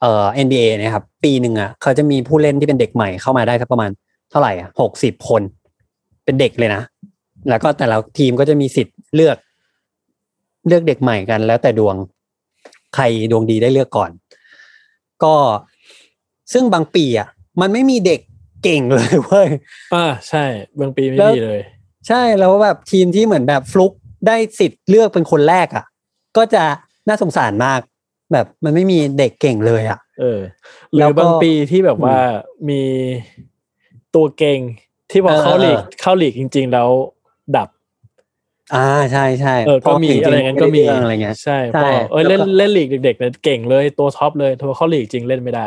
[0.00, 3.90] เอ่อ NBA เนะครับ ปีหนึ่งอะเขาจะมีผู้เล่นที่เป็นเด็กใหม่เข้ามาได้สักประมาณ
[4.30, 5.42] เท่าไหร่อะหกสิบคน
[6.24, 6.82] เป็นเด็กเลยนะ
[7.48, 9.36] แล้วก็แต่ละทีมก็จะมีสิทธิ์เลือก
[10.66, 11.96] เลือกเด็กใหม่กัน แล้วแต่ดวง
[12.94, 14.10] ใครดวงดีได้เลือกก่อน
[15.24, 15.34] ก็
[16.52, 17.28] ซึ่งบางปีอะ
[17.60, 18.20] มันไม่มีเด็ก
[18.64, 19.48] เก่งเลยเว้ย
[19.94, 20.44] อ่าใช่
[20.80, 21.60] บางปีไม่แล้วมีเลย
[22.08, 23.92] ใช่แล้วแบบทีมที่เหมือนแบบฟลุก
[24.26, 25.84] ได้สิทธิ์เลือกเป็นคนแรกอะ
[26.36, 26.64] ก็จะ
[27.08, 27.80] น่าสงสารมาก
[28.32, 30.40] แบบมันไม่มีเด็กเก่งเลยอะ เออ
[30.92, 32.16] หรืแล้อวก็บางปีที่แบบว่า
[32.68, 32.82] มี
[34.14, 34.60] ตัวเก่ง
[35.10, 36.88] ที่พอเออเข้าลีกเออเข้าลีกจริง ๆ แล้ว
[37.56, 37.68] ดับ
[38.74, 45.66] อ่าใช่ใช่เออก็มีพอะไรอย่างนั้นก็มีไได้เรื่องอะไรเงี้ยใช่ใช่พอเอ้ยแล้วเล่นก็เล่นลีกเด็กๆเนี่ยเก่งเลยตัวท็อปเลยพอเข้าลีกจริงเล่นไม่ได้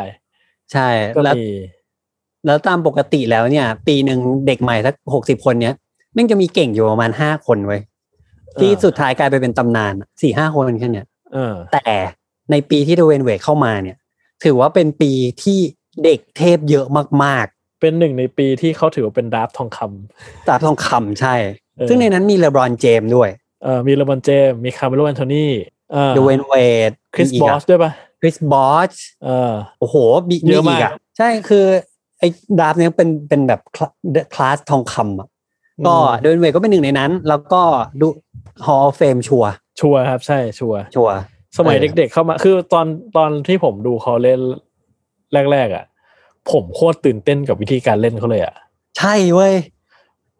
[0.72, 1.46] ใช่ก็แล้วมี
[2.46, 5.74] แล้วตามปกติแล้วเนี่ย ปีหนึ่งเด็กใหม่สักหกสิบคนเนี้ย
[6.14, 7.80] แม่งจะมีเก่งอยู่ประมาณห้าคนเว้ย
[8.60, 9.92] ที่สุดท้ายกลายไปเป็นตำนาน
[10.22, 11.80] สี่ห้าคนแค่เนี้ยเออแต่
[12.50, 13.96] ในปีที่เดเวนเวดเข้ามาเนี่ย
[14.44, 15.58] ถือว่าเป็นปีที่
[16.04, 16.86] เด็กเทพเยอะ
[17.24, 17.46] มาก
[17.80, 21.34] เป็นหนึ่งในปีที่เขาถือว่าเป็น draft ทองคำๆ draft ทองคำใช่
[21.76, 23.30] เออซึ่งในนั้นมีเลบรอนเจมส์ด้วย
[23.62, 25.46] เออมีเลบรอนเจมส์มีคาร์เมโลแอนโทนี
[25.92, 26.54] เออเดเวนเว
[26.88, 28.92] ดคริสบอสด้วยปะคริสบอส
[29.24, 29.96] เออโอ้โห
[30.30, 31.64] มีเยอะมีมากอีกอะใช่คือ
[32.18, 32.28] ไอ้
[32.58, 33.86] draft เนี้ยเป็นเป็นแบบคลา
[34.34, 35.28] คลาสทองคำอะ
[35.86, 37.62] ก็เดเวนเวดก็เป็นหนึ่งในนั้น แล้วก็
[38.00, 38.06] ดู
[38.66, 39.44] Hall of Fame
[39.80, 41.16] ชัวร์ชัวร์ครับ ใช่ชัวร์ชัวร์
[41.56, 42.86] สมัยเออเด็กๆเข้ามา คือตอน
[43.16, 44.40] ตอนที่ผมดูเขาเล่น
[45.52, 45.84] แรก ๆ อะ
[46.50, 48.54] ผมโคตรตื่นเต้นกับวิธีการเล่นเขาเลยอะ
[48.98, 49.54] ใช่เว้ย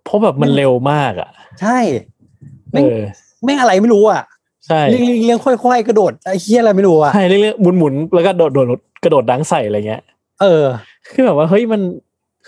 [0.05, 1.79] เพราะแบบมันเร็วมากอะ ใช่
[2.73, 3.01] แม่งเออ
[3.45, 4.23] แม่งอะไรไม่รู้อะ
[4.67, 10.03] ใช่เลี้ยงเลี้ยงค่อยๆกระโดดไอ้เหี้ยอะไรไม่รู้อะ ใช่เรื่องๆหมุนๆแล้วก็โดดโดดกระโดด dunk ใส่อะไรเงี้ย
[10.43, 10.65] เออ
[11.13, 11.81] คือแบบว่าเฮ้ยมัน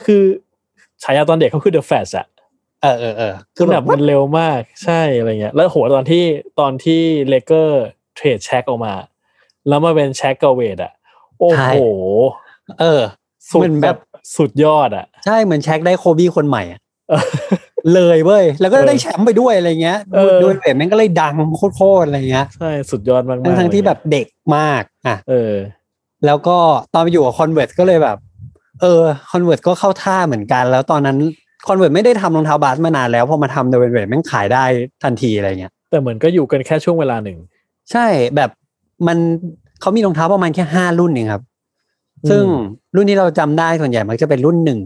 [0.05, 0.23] คือ
[1.03, 2.27] ฉายาตอนเด็กเขาคือ The Flash อะ
[2.83, 6.25] เออเออเออคือแบบมันเร็วมากใช่อะไรเงี้ย แล้วโหตอนที่
[6.61, 7.85] ตอนที่เลเกอร์
[8.17, 8.95] เทรดแช็กออกมา
[9.69, 10.93] แล้วมาเป็นแช็กกับเวดอะ
[11.41, 11.77] โอ้โห
[12.81, 13.03] เออ
[13.51, 13.99] สุดมันแบแบบบ
[14.37, 17.25] สุดยอดอะใช่เหมือนแช็คได้โคบี้คนใหม่อะเออ
[17.95, 25.55] เลยเว้ย แล้วก็เออได้แชมป์ไปด้วยอะไรเงี้ยเออด้วยเวทแม่งก็เลยดังโคตรๆอะไรเงี้ยใช่สุดยอดมากๆทั้งทั้งๆที่เลยแบบเด็กมากอะเออ
[26.27, 26.57] แล้วก็
[26.95, 28.19] ตอนไปอยู่กับ Converse ก็เลยแบบ
[28.83, 29.03] เออ
[29.33, 31.19] Converse ก็เข้าท่าเหมือนกัน แล้วตอนนั้น
[31.67, 34.65] Converse ไม่ได้ทำรองเท้าบาสมานานแล้วพอมาทำดเวย์นเวดแม่งขายได้
[35.03, 37.39] ทันทีอะไรเงี้ยแต่เหมือนก็อยู่กันแค่ช่วงเวลาหนึ่ง
[37.93, 38.07] ใช่
[38.37, 38.51] แบบ
[39.07, 39.19] มัน
[39.81, 41.43] เขามีรองเท้าประมาณแค่ห้ารุ่นเองครับ
[42.31, 42.45] ซึ่ง
[42.97, 44.81] รุ่นที่เราจำได้ส่วนใหญ่มันจะเป็นรุ่นหนึ่ง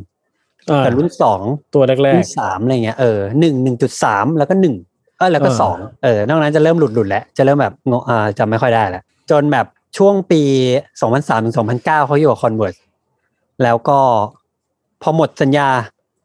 [0.70, 1.40] อ่ากับรุ่นสอง
[1.74, 4.74] ตัวแรก รุ่นสามอะไรเงี้ยเออหนึ่งหนึ่งจุดสามแล้วก็หนึ่ง
[5.18, 9.66] เออแล้วก็อ่าสองเออนอกนั้นจะเริ่มหลุดหลุดๆแล้วจะเริ่มแบบงงอ่าจำไม่ค่อยได้แล้วจนแบบ
[9.98, 10.42] ช่วงปี
[11.00, 12.72] สองพันสามถึงสองพันเก้าเขาอยู่กับ Converse
[13.62, 13.98] แล้วก็
[15.02, 15.68] พอหมดสัญญา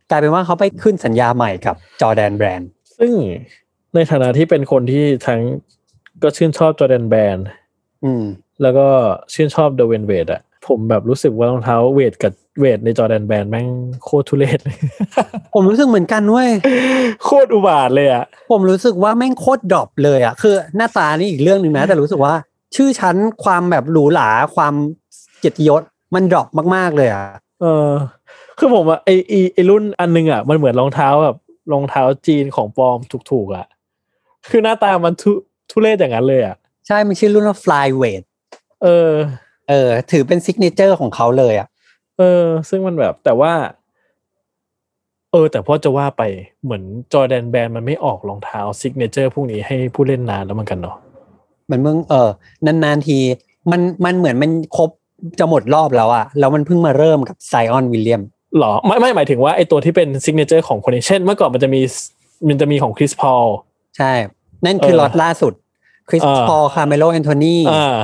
[0.10, 3.14] กลายเป็นว่าเขาไปขึ้นสัญญาใหม่กับ Jordan Brandซึ่ง
[3.94, 5.42] ในฐานะที่เป็นคนที่ทั้ง
[6.24, 7.38] ก็ชื่นชอบ Jordan Brand
[8.04, 8.24] อืม
[8.62, 8.88] แล้วก็
[9.34, 13.68] ชื่นชอบดเวย์นเวดอะผมแบบรู้สึกว่ารองเท้าเวดกับเวดใน Jordan Brand แม่ง
[14.04, 14.78] โคตรทุเรศเลย
[15.54, 16.50] ผมรู้สึกเหมือนกันเว้ย
[17.24, 22.34] โคตรอุบาทว์เลยอะผมรู้สึกว่าแม่งโคตร drop เลยอะคือหน้าตานี่อีกเรื่องหนึ่งนะ แต่รู้สึกว่า
[22.76, 24.74] ชื่อชั้นความแบบหรูหราความ
[25.40, 25.82] เกียรติยศ
[26.14, 27.24] มัน drop มากๆเลยอะ
[27.62, 27.90] เออ
[28.58, 31.38] คือผมอะไอ้ไอ้ไอ้รุ่นอันนึงอะมันเหมือนรองเท้าแบบ
[31.74, 32.98] รองเท้าจีนของปลอม
[33.32, 33.66] ถูกๆอะ
[34.50, 35.32] คือหน้าตามันทุ
[35.72, 36.56] ทุเรศอย่างนั้นเลยอะ
[36.88, 38.24] ใช่มันชื่อรุ่นว่า Fly Wade
[38.84, 39.12] เออ
[39.70, 41.68] เออ ถือเป็น signature ของเขาเลยอะ
[42.18, 43.54] เออ ซึ่งมันแบบแต่ว่า
[45.32, 46.24] เออ แต่พอจะว่าไป
[46.64, 46.84] เหมือน
[47.14, 50.98] Jordan Brand มันไม่ออกรองเท้า signature พวกนี้ให้ผู้เล่นนานแล้วเหมือนกันเนาะ
[51.66, 52.30] เหมือนมึงเออ
[52.66, 53.18] นานๆที
[53.72, 54.90] มันมันเหมือนมันครบ
[55.40, 58.22] จะหมดรอบแล้วอะแล้วมันเพิ่งมาเริ่มกับไซออนวิลเลียม
[58.60, 61.82] หรอ ไม่ไม่หมายถึงว่าไอ้ตัวที่เป็น signature ของคนนี้เช่น เมื่อก่อนมันจะมี
[62.48, 63.44] มันจะมีของคริสพอล
[63.98, 64.12] ใช่
[64.66, 65.54] นั่นคือเออล็อตล่าสุด
[66.10, 67.96] คริสเออพอลคาร์เมโลแอนโทนีอ่า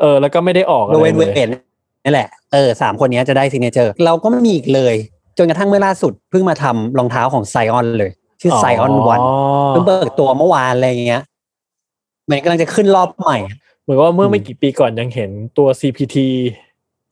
[0.00, 1.48] เออ แล้วก็ไม่ได้ออกอะโรไรเวนเลเวยน
[2.04, 4.94] นี่แหละ เออสามคนนี้จะได้ signature เราก็ไม่มีอีกเลย
[5.38, 9.20] จนกระทั่งเมื่อล่าสุดเพิ่งมาทำรองเท้าของไซออนเลย ชื่อ Zion One
[9.68, 11.22] เพิ่งเปิดตัวเมื่อวานอะไรอย่างเงี้ย
[12.24, 13.38] เหมือนกำลังจะขึ้นรอบใหม่
[13.82, 16.16] เหมือนว่าเมื่อไม่กี่ปีก่อนยังเห็นตัว CP3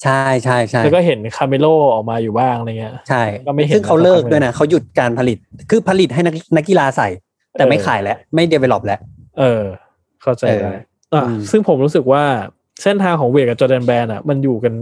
[0.02, 5.38] ใช่ใช่ใช่แล้วก็เห็นคาร์เมโลออกมาอยู่บ้างอะไรเงี้ย ใช่ก็ไม่เห็นซึ่งเขาเลิกสักพักด้วยนะเขาหยุดการผลิต
[5.70, 7.08] คือผลิตให้นักนักกีฬาใส่
[7.58, 9.00] แต่ไม่เออขายแล้ว ไม่ develop แล้ว
[9.38, 9.62] เออ
[10.22, 12.22] เข้าใจเออได้อะอืมซึ่งผมรู้สึกว่า
[12.82, 14.74] เส้นทางของเวทกับจอร์แดนแบนอะ มันอยู่กัน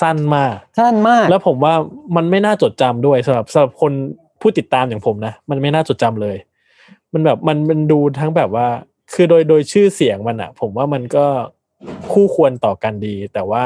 [0.00, 1.74] สั้นมาก สั้นมาก แล้วผมว่า
[2.16, 3.92] มันไม่น่าจดจำด้วยสำหรับสำหรับคน
[4.40, 6.36] ผู้ติดตามอย่างผมนะ มันไม่น่าจดจำเลย
[7.12, 8.66] มันแบบมันมันดูทั้งแบบว่า
[9.14, 11.26] คือโดยโดยชื่อเสียงมันอะ ผมว่ามันก็
[12.12, 13.64] คู่ควรต่อกันดี แต่ว่า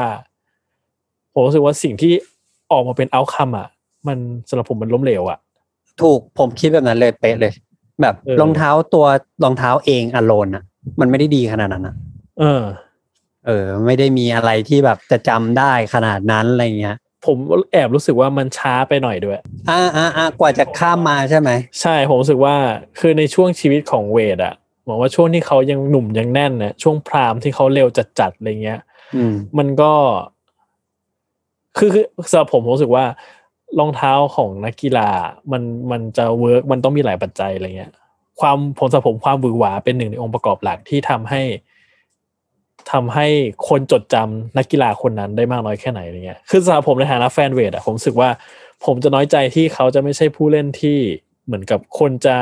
[1.33, 2.13] ผมรู้สึกว่าสิ่งที่
[2.71, 3.67] ออกมาเป็นเอาคัมอะ
[4.07, 4.17] มัน
[4.49, 5.39] สำหรับผมมันล้มเหลวอะ
[6.01, 7.53] ถูกผมคิดแบบนั้นเลยเป๊ะเลย
[8.01, 9.05] แบบเออรองเท้าตัว
[9.43, 10.63] รองเท้าเองอโลนอะ
[10.99, 11.95] มันไม่ได้ดีขนาดนั้นนะ
[12.39, 12.63] เออ
[13.47, 17.37] เออ ไม่ได้มีอะไรที่แบบจะจำได้ขนาดนั้นอะไรเงี้ยผม
[17.71, 19.39] แอบรู้สึกว่ามันช้าไปหน่อยด้วย
[19.69, 21.49] อ่าอ่าอ่ากว่าจะข้ามมาใช่ไหม
[21.81, 22.55] ใช่ผมรู้สึกว่า
[22.99, 24.53] คือในช่วงชีวิตของเวดอะ
[24.87, 27.87] บอกว่าช่วงที่เขายังหนุ่มยังแน่นเนี่ยช่วงพรามที่เขาเร็ว
[28.19, 28.79] จัดๆอะไรเงี้ย
[29.15, 29.91] อืมมันก็
[31.77, 33.05] คือคือสำหรับผมผมรู้สึกว่า
[33.79, 35.09] รองเท้าของนักกีฬา
[35.51, 37.91] มันมันจะ work มันต้องมีหลายปัจจัยอะไรเงี้ย
[38.39, 41.41] ความผมสำหรับผมความหวือหวาเป็นหนึ่งในองค์ประกอบหลักที่ทำให้
[42.91, 43.27] ทำให้
[43.69, 48.29] คนจดจำนักกีฬาคนนั้นได้มากน้อยแค่ไหนอะไรเงี้ยคือสำหรับผมในฐานะแฟนเวดอะผมรู้สึกว่า
[48.85, 50.97] ผมจะน้อยใจที่เขาจะไม่ใช่ผู้เล่นที่
[51.45, 52.37] เหมือนกับคนจะ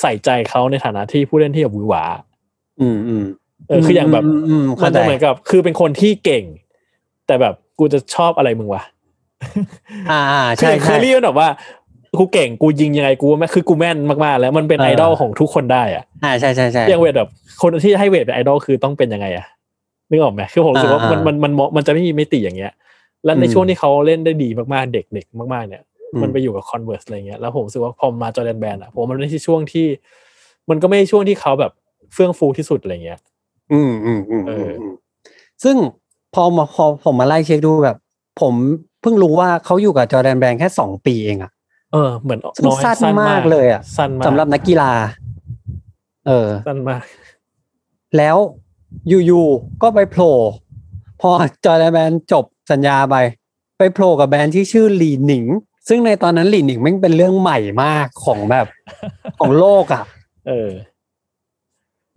[0.00, 2.04] ใส่ใจเขาในฐานะที่ผู้เล่นที่แบบหวือหวา
[2.80, 3.24] อืมอืม
[3.68, 6.44] เออคืออย่างแบบอืม เข้าใจจะเหมือนกับ คือเป็นคนที่เก่ง
[7.26, 8.82] แต่แบบกูจะชอบอะไรมึงวะ
[10.10, 11.48] อ่าอ่าคือใช่เคอรี่มันแบบว่า
[12.18, 17.28] กูเก่งกูยิงยังไงกูแม่คือกูแม่นมากๆ แล้วมันเป็นเออไอดอลของทุกคนได้อะอ่าใช่ใช่ใช่อย่างเวดแบบ
[17.62, 19.46] คนที่ให้เวดเป็นไอดอลคือต้องเป็นยังไงอะ
[20.10, 22.72] นึกออกไหมคือผมรู้สึกว่าอ่ามันมันมันมันจะไม่มีมิติอย่างเงี้ย
[23.24, 25.82] แล้วในอืมช่วงที่เขาเล่นได้ดีมากๆเด็กๆมากๆเนี่ย
[26.12, 29.86] อืมมันไปอยู่กับ Converse อะไรเงี้ยแล้วผมรู้สึกว่าพอมา Jordan Brand อะผมว่ามันไม่ใช่ช่วงที่
[30.70, 31.72] มันก็ไม่ใช่ช่วงที่เขาแบบ
[32.14, 33.18] เฟื่องฟูที่สุดอะไรเงี้ย
[33.72, 34.94] อืมอืมอืมเออือมอืม
[35.62, 35.76] ซึ่ง
[36.34, 37.96] พอมาพอผมมาไล่เช็คดูแบบ
[38.40, 38.54] ผม
[39.04, 41.50] เพิ่งรู้ว่าเขาอยู่กับจอร์แดนแบรนด์แค่สองปีเองอะ
[41.92, 44.92] เออเหมือนซึ่งน้อยสั้นมากเลยอะสั้นมากสำหรับนักกีฬา
[46.26, 47.02] เออสั้นมาก
[48.16, 48.36] แล้ว
[49.08, 50.36] อยู่ๆก็ไปโผล่
[51.20, 51.30] พอ
[51.64, 53.16] จอร์แดนแบรนด์จบสัญญาไป
[53.78, 55.44] ไปโผล่กับแบรนด์ที่ชื่อหลีหนิง
[55.88, 58.66] ซึ่งในตอนนั้นหลีหนิงแม่งเป็นเรื่องใหม่มากของแบบ
[59.38, 60.04] ของโลกอะ
[60.48, 60.70] เออ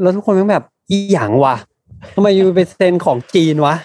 [0.01, 1.55] แล้วทุกคนแม่งแบบอีหยังวะ
[2.15, 3.75] ทำไมยูไปเซ็นของจีนวะ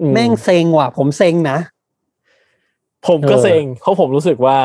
[0.00, 1.58] อืแม่งเซ็งว่ะ ผมเซ็งนะ
[3.08, 4.58] ผมก็เออเซ็งเพราะผมรู้สึกว่า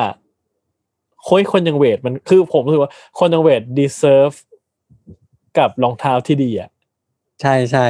[1.23, 4.35] โค้ยคนยังเวทมันคือผมรู้สึกว่าคนยังเวท deserve
[5.57, 6.69] กับรองเท้าที่ดีอะ
[7.41, 7.85] ใช่ใช่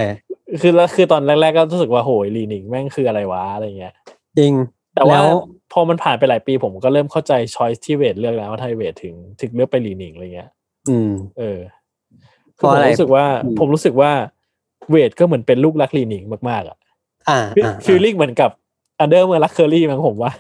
[0.62, 3.94] คือแล้วคือตอนแรก ๆ ก็รู้สึกว่าโหยลีนิงแม่งคืออะไรวะอะไรเงี้ย
[4.38, 4.54] จริง
[4.96, 5.34] แต่ว่าล้
[5.74, 10.50] พอมันผ่านไปหลายปีผมก็เริ่มเข้าใจ choice ที่เวดเลือกแล้วว่าทำไมเวดถึงถึงเลือกไป Li-Ning อะไรเงี้ย
[10.90, 11.60] อืม เออ
[12.56, 14.12] เพราะผมอะไรรู้สึกว่าอืมผมรู้สึกว่า
[14.90, 16.78] เวดก็เหมือนเป็นลูกรัก Li-Ning มากๆอะ
[17.30, 18.52] อ่าอ่า feeling เหมือนกับ
[19.00, 20.32] Under Armour รักเคอรี่มั้งผมว่า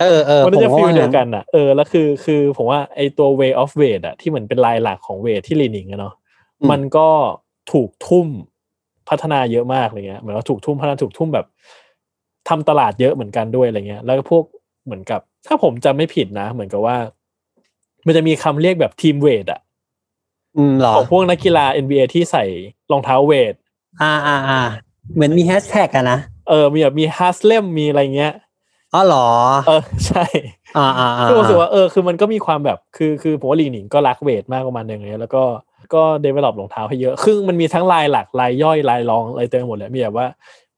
[0.00, 6.14] เออเออมันน่าจะผม feel ว่าเดียวกันอะเออแล้วคือคือผมว่าไอตัว way of weight อะที่เหมือนเป็นลายหลักของเวดที่ Li-Ning อะเนาะ
[6.70, 7.08] มันก็
[7.72, 8.26] ถูกทุ่ม
[9.08, 11.46] พัฒนาเยอะมากอะไรเงี้ยเหมือนว่าถูกทุ่มพัฒนาถูกทุ่มแบบ
[12.48, 14.44] ทำตลาดเยอะเหมือนกันด้วยอะไรเงี้ย แล้วก็พวก
[14.84, 16.96] เหมือนกับ ถ้าผมจำไม่ผิดนะ เหมือนกับว่า
[18.06, 19.60] มันจะมีคำเรียกแบบ Team Wade อะ
[20.56, 22.44] อืมเหรอของพวกนักกีฬา NBA ที่ใส่
[22.90, 23.54] รองเท้าเวด
[24.02, 24.60] อ่าอ่าอ่า
[25.14, 26.18] เหมือนมีแฮชแท็กอะนะ
[26.48, 28.34] เออมีแบบมีฮาร์เลมมีอะไรเงี้ย
[28.94, 29.28] อ๋อเหรอ
[29.66, 30.24] เออใช่
[30.76, 35.42] อ่าอ่าอ่าคือผมรู้สึกว่าเออคือมันก็มีความแบบคือคือผมว่า Li-Ning ก็รักเวดมากประมาณหนึ่งเลยแล้วก็
[35.94, 40.26] ก็ develop รองเท้าให้เยอะคือมันมีทั้งลายหลักลายย่อยลายรองอะไรเต็มไปหมดเลยมีแบบว่า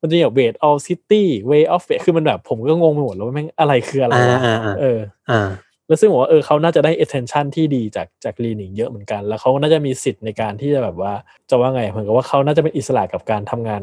[0.00, 4.98] มันจะมีแบบ Wade All City Way of Wade คือมันแบบผมก็งงไปหมดแล้วว่าแม่งอะไรคืออะไรอ่าวะอ่าอ่าเออ
[5.30, 5.48] อ่า
[5.86, 11.12] แล้วซึ่งผมว่าเออเขาน่าจะได้ attention ที่ดีจากจาก Li-Ning เยอะเหมือนกัน แล้วเขาน่าจะมีสิทธิ์ในการที่จะแบบว่า
[11.50, 13.82] จะว่าไงเหมือนกับว่าเขาน่าจะเป็นอิสระกับการทำงาน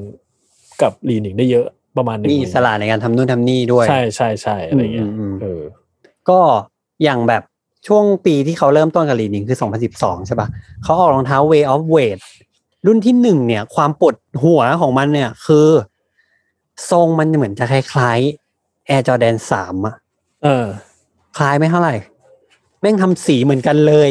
[0.82, 1.68] กับ Li-Ning ได้เยอะ
[1.98, 5.62] ประมาณหนึ่งมีอิสระในการทำนู่นทำนี่ด้วย ใช่ใช่ใช่อะไรเงี้ยอืมอืมอืมเออ
[6.30, 6.40] ก็
[7.04, 7.44] อย่างแบบ
[7.88, 9.58] ช่วงปีที่เขาเริ่มต้นกับ Li-Ning คือ
[9.94, 10.48] 2012 ใช่ปะ
[10.84, 12.20] เขาออกรองเท้า Way of Wade
[12.86, 15.68] รุ่นที่หนึ่งเนี่ย ความปวดหัวของมันเนี่ย คือ
[16.92, 19.96] ทรงมันเหมือนจะคล้ายๆ Air Jordan 3อะ
[20.44, 20.66] เออ
[21.38, 21.96] คล้ายไม่เท่าไหร่
[22.82, 24.10] แม่งทำสีเหมือนกันเลย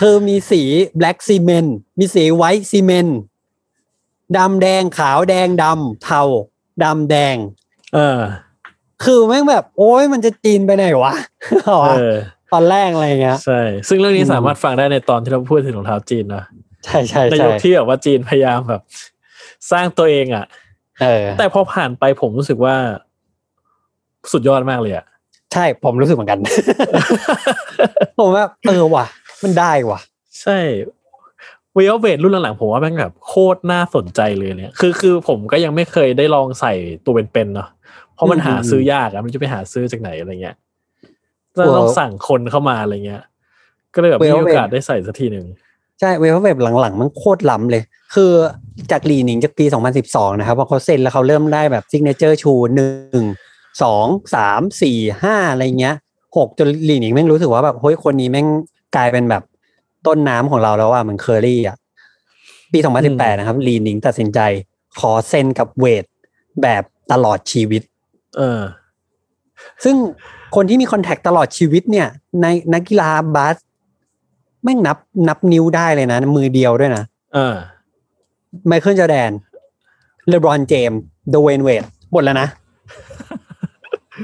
[0.00, 0.62] คือมีสี
[1.00, 3.12] black cement มีสี white cement
[4.38, 6.22] ดำแดงขาวแดงดำเทา
[6.84, 7.36] ดำแดง
[7.94, 8.20] เออ
[9.04, 11.14] คือแม่งแบบ โอ้ยมันจะจีนไปไหนวะ
[11.88, 12.14] เออ
[12.52, 16.44] ตอนแรกอะไรเงี้ยใช่ซึ่งเรื่องนี้อืมสามารถฟังได้ในตอนที่เราพูดถึงรองเท้าจีนนะ
[16.84, 18.82] ใช่ใช่ในใช่ยุคที่แบบว่าจีนพยายามแบบ
[19.70, 20.44] สร้างตัวเองอะ
[21.02, 22.74] เออแต่พอผ่านไปผมรู้สึกว่า
[24.32, 25.06] สุดยอดมากเลยอะ
[25.52, 26.38] ใช่ผมรู้สึกเหมือนกัน
[28.18, 29.06] ผมว่าเออว่ะ
[29.42, 30.00] มันได้ว่ะ
[30.42, 30.58] ใช่
[31.74, 36.72] เวลเวทรุ่นหลังๆผมว่าแม่งแบบโคตรน่าสนใจเลยเนี่ย คือคือผมก็ยังไม่เคยได้ลองใส่
[37.04, 37.68] ตัวเป็นๆเนาะ
[38.14, 40.56] เพราะมันอืมหาอืมซื้อยากอะมันจะไปหาซื้อจากไหนอะไรเงี้ย
[41.56, 43.22] จะต้องสั่งคนเข้ามาอะไรเงี้ย
[43.94, 45.46] ก็เลยแบบไม่มีโอกาสได้ใส่สักทีหนึ่ง
[46.00, 47.82] ใช่เวดเวดหลังๆ มันโคตรล้ำเลย
[48.14, 48.32] คือ
[48.90, 49.64] จาก Li-Ning จากปี
[50.02, 53.24] 2012 นะครับพอเขาเซ็นแล้วเขาเริ่มได้แบบ signature shoe หนึ่ง
[53.82, 55.94] สองสามสี่ห้าอะไรเงี้ย
[56.36, 58.46] หกจน Li-Ning แม่งรู้สึกว่าแบบเฮ้ยคนนี้แม่ง
[58.96, 59.42] กลายเป็นแบบ
[60.06, 61.76] ต้นน้ำของเราแล้วว่าเหมือนเคอรี่อะ
[62.72, 62.78] ปี
[63.08, 64.40] 2018 นะครับ Li-Ning ตัดสินใจ
[64.98, 66.04] ขอเซ็นกับเวด
[66.62, 66.82] แบบ
[67.12, 67.82] ตลอดชีวิต
[68.38, 68.60] เออ
[69.84, 69.96] ซึ่ง
[70.54, 72.08] คนที่มี contract ตลอดชีวิตเนี่ย
[72.42, 73.56] ในนักกีฬาบาส
[74.62, 74.98] แม่งนับ
[75.28, 77.54] นับนิ้วได้เลยนะ มือเดียวด้วยนะ เออ
[78.66, 79.30] ไมเคิลจอร์แดน
[80.28, 81.00] เลบรอนเจมส์
[81.30, 81.82] ดเวย์นเวด
[82.12, 82.48] หมดแล้วนะ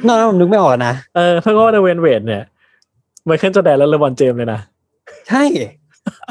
[0.06, 2.42] นอกนั้นผมนึกไม่ออกนะ เออถ้าก็ว่าดเวย์นเวดเนี่ย
[3.24, 4.60] ไมเคิลจอร์แดนและเลบรอนเจมส์เลยนะ
[5.28, 5.42] ใช่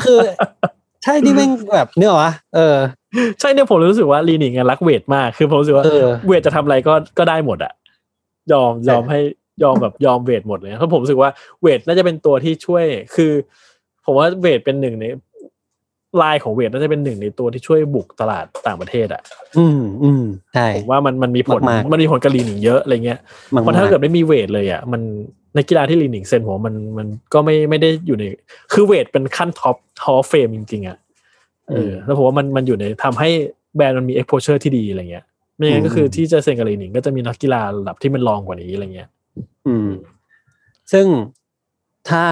[0.04, 0.20] คือ
[1.04, 2.78] ใช่ที่แม่งแบบเนื้อวะเออ
[3.40, 7.74] ใช่เนี่ยผมรู้สึกว่าลีนิงอะรักเวทมากคือผมรู้สึกว่าเออเวทจะทำอะไรก็ก็ได้หมดอะ
[8.52, 9.20] ยอมยอมให้
[9.64, 11.30] ยอมแบบยอมเวทหมดเลยเพราะผมรู้สึกว่า
[11.62, 12.86] เวทน่าจะเป็นตัวที่ช่วย
[13.16, 13.32] คือ
[14.06, 15.06] ผมว่าเวทเป็นหนึ่งใน
[16.22, 19.22] ลายของเวทน่าจะเป็นหนึ่งในตัวที่ช่วยบุกตลาดต่างประเทศอะ
[19.58, 20.24] อืมอืม
[20.54, 23.20] ใช่ผมว่ามันมันมีผลมากๆมันมีผลกับลีนิงเยอะอะไรเงี้ย
[23.54, 25.02] มันเพราะถ้าเกิดไม่มีเวทเลยอะ มัน
[25.47, 28.24] ในกีฬาที่ Li-Ning เซ็นผมว่ามันมันก็ไม่ไม่ได้อยู่ใน
[28.74, 30.98] คือ Wade เป็นขั้น top top fame จริงๆอะ
[31.70, 33.30] เออแล้วผมว่ามันมันอยู่ในทำให้
[33.76, 35.26] แบรนด์มันมี exposure ที่ดีอะไรเงี้ย
[35.56, 39.10] ไม่งั้นก็คือที่จะเซ็นกับ Li-Ning ก็จะมีนักกีฬาระดับที่มันรองกว่านี้อะไรเงี้ย
[39.68, 39.90] อืม
[40.92, 41.06] ซึ่ง
[42.10, 42.26] ถ้า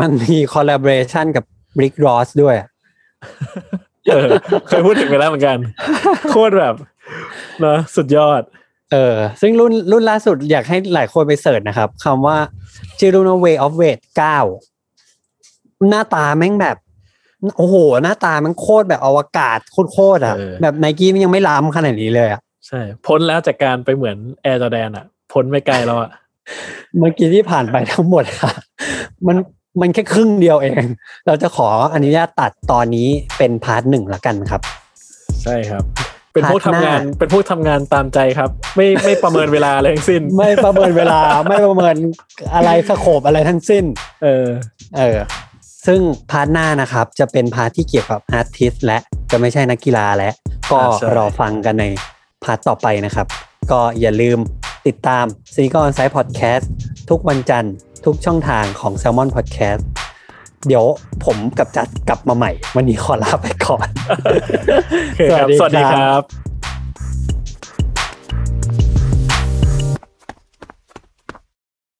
[0.00, 1.44] มันมีคอลลาบอ r ชันกับ
[1.80, 2.68] Rick Ross ด้วยอะ
[4.10, 4.30] เออ
[4.68, 5.58] เคยพูดถึงไปแล้วเหมือนกัน
[6.30, 6.74] โคตรแบบ
[7.60, 8.42] เนอะสุดยอด
[8.92, 12.36] เออซึ่งรุ่นรุ่นล่าสุดอยากให้หลายคนไปเสิร์ชนะครับคำว่า
[12.98, 14.00] ชื่อรุ่นว่า Way of Weight
[14.94, 16.76] 9หน้าตาแม่งแบบ
[17.56, 19.58] โอ้โห หน้าตามันโคตรแบบอวกาศ
[19.92, 26.10] โคตรๆอะ เออ แบบไนกี้มันยังไม่ล้ำขนาดนี้เลยอะใช่ พ้นแล้วจากการไปเหมือนแอร์จอแดนอะ พ้นไม่ไกลแล้วอะ
[26.98, 28.52] เมื่อกี้ที่ผ่านไปทั้งหมดอะ
[29.26, 29.36] มัน
[29.80, 30.84] มันแค่ครึ่งเดียวเอง
[31.26, 34.60] เราจะขออนุญาตตัดตอนนี้เป็น part หนึ่งละกันครับ
[35.42, 35.84] ใช่ครับ
[36.32, 41.96] เป็นพวก part หน้างทำาน เป็นพวกทำงานตามใจครับ ไม่ไม่ประเมินเวลาอะไรทั้งสิ้น ไม่ประเมินเวลาไม่ประเมิน
[42.54, 43.84] อะไร scope อะไรทั้งสิ้น
[44.22, 44.46] เออ
[44.98, 45.18] เออ
[45.86, 46.00] ซึ่ง
[46.30, 48.98] part หน้านะครับ จะเป็น part ที่เกี่ยวกับ artist และ
[49.30, 50.32] จะไม่ใช่นักกีฬาแล้ว
[50.70, 51.84] ก็อ่าใช่รอฟังกันใน
[52.44, 53.26] part ต่อไปนะครับ
[53.72, 54.38] ก็อย่าลืม
[54.86, 55.24] ติดตาม
[55.54, 56.70] ซีกอนไซ e ์พอดแคสต์
[57.10, 57.74] ทุกวันจันทร์
[58.04, 59.82] ทุกช่องทางของ Salmon Podcast
[60.66, 60.84] เดี๋ยว
[61.24, 63.88] ผมกับจัดกลับมาใหม่ วันนี้ขอลาไปก่อน
[65.04, 66.51] โอเคครับสวัสดีครับ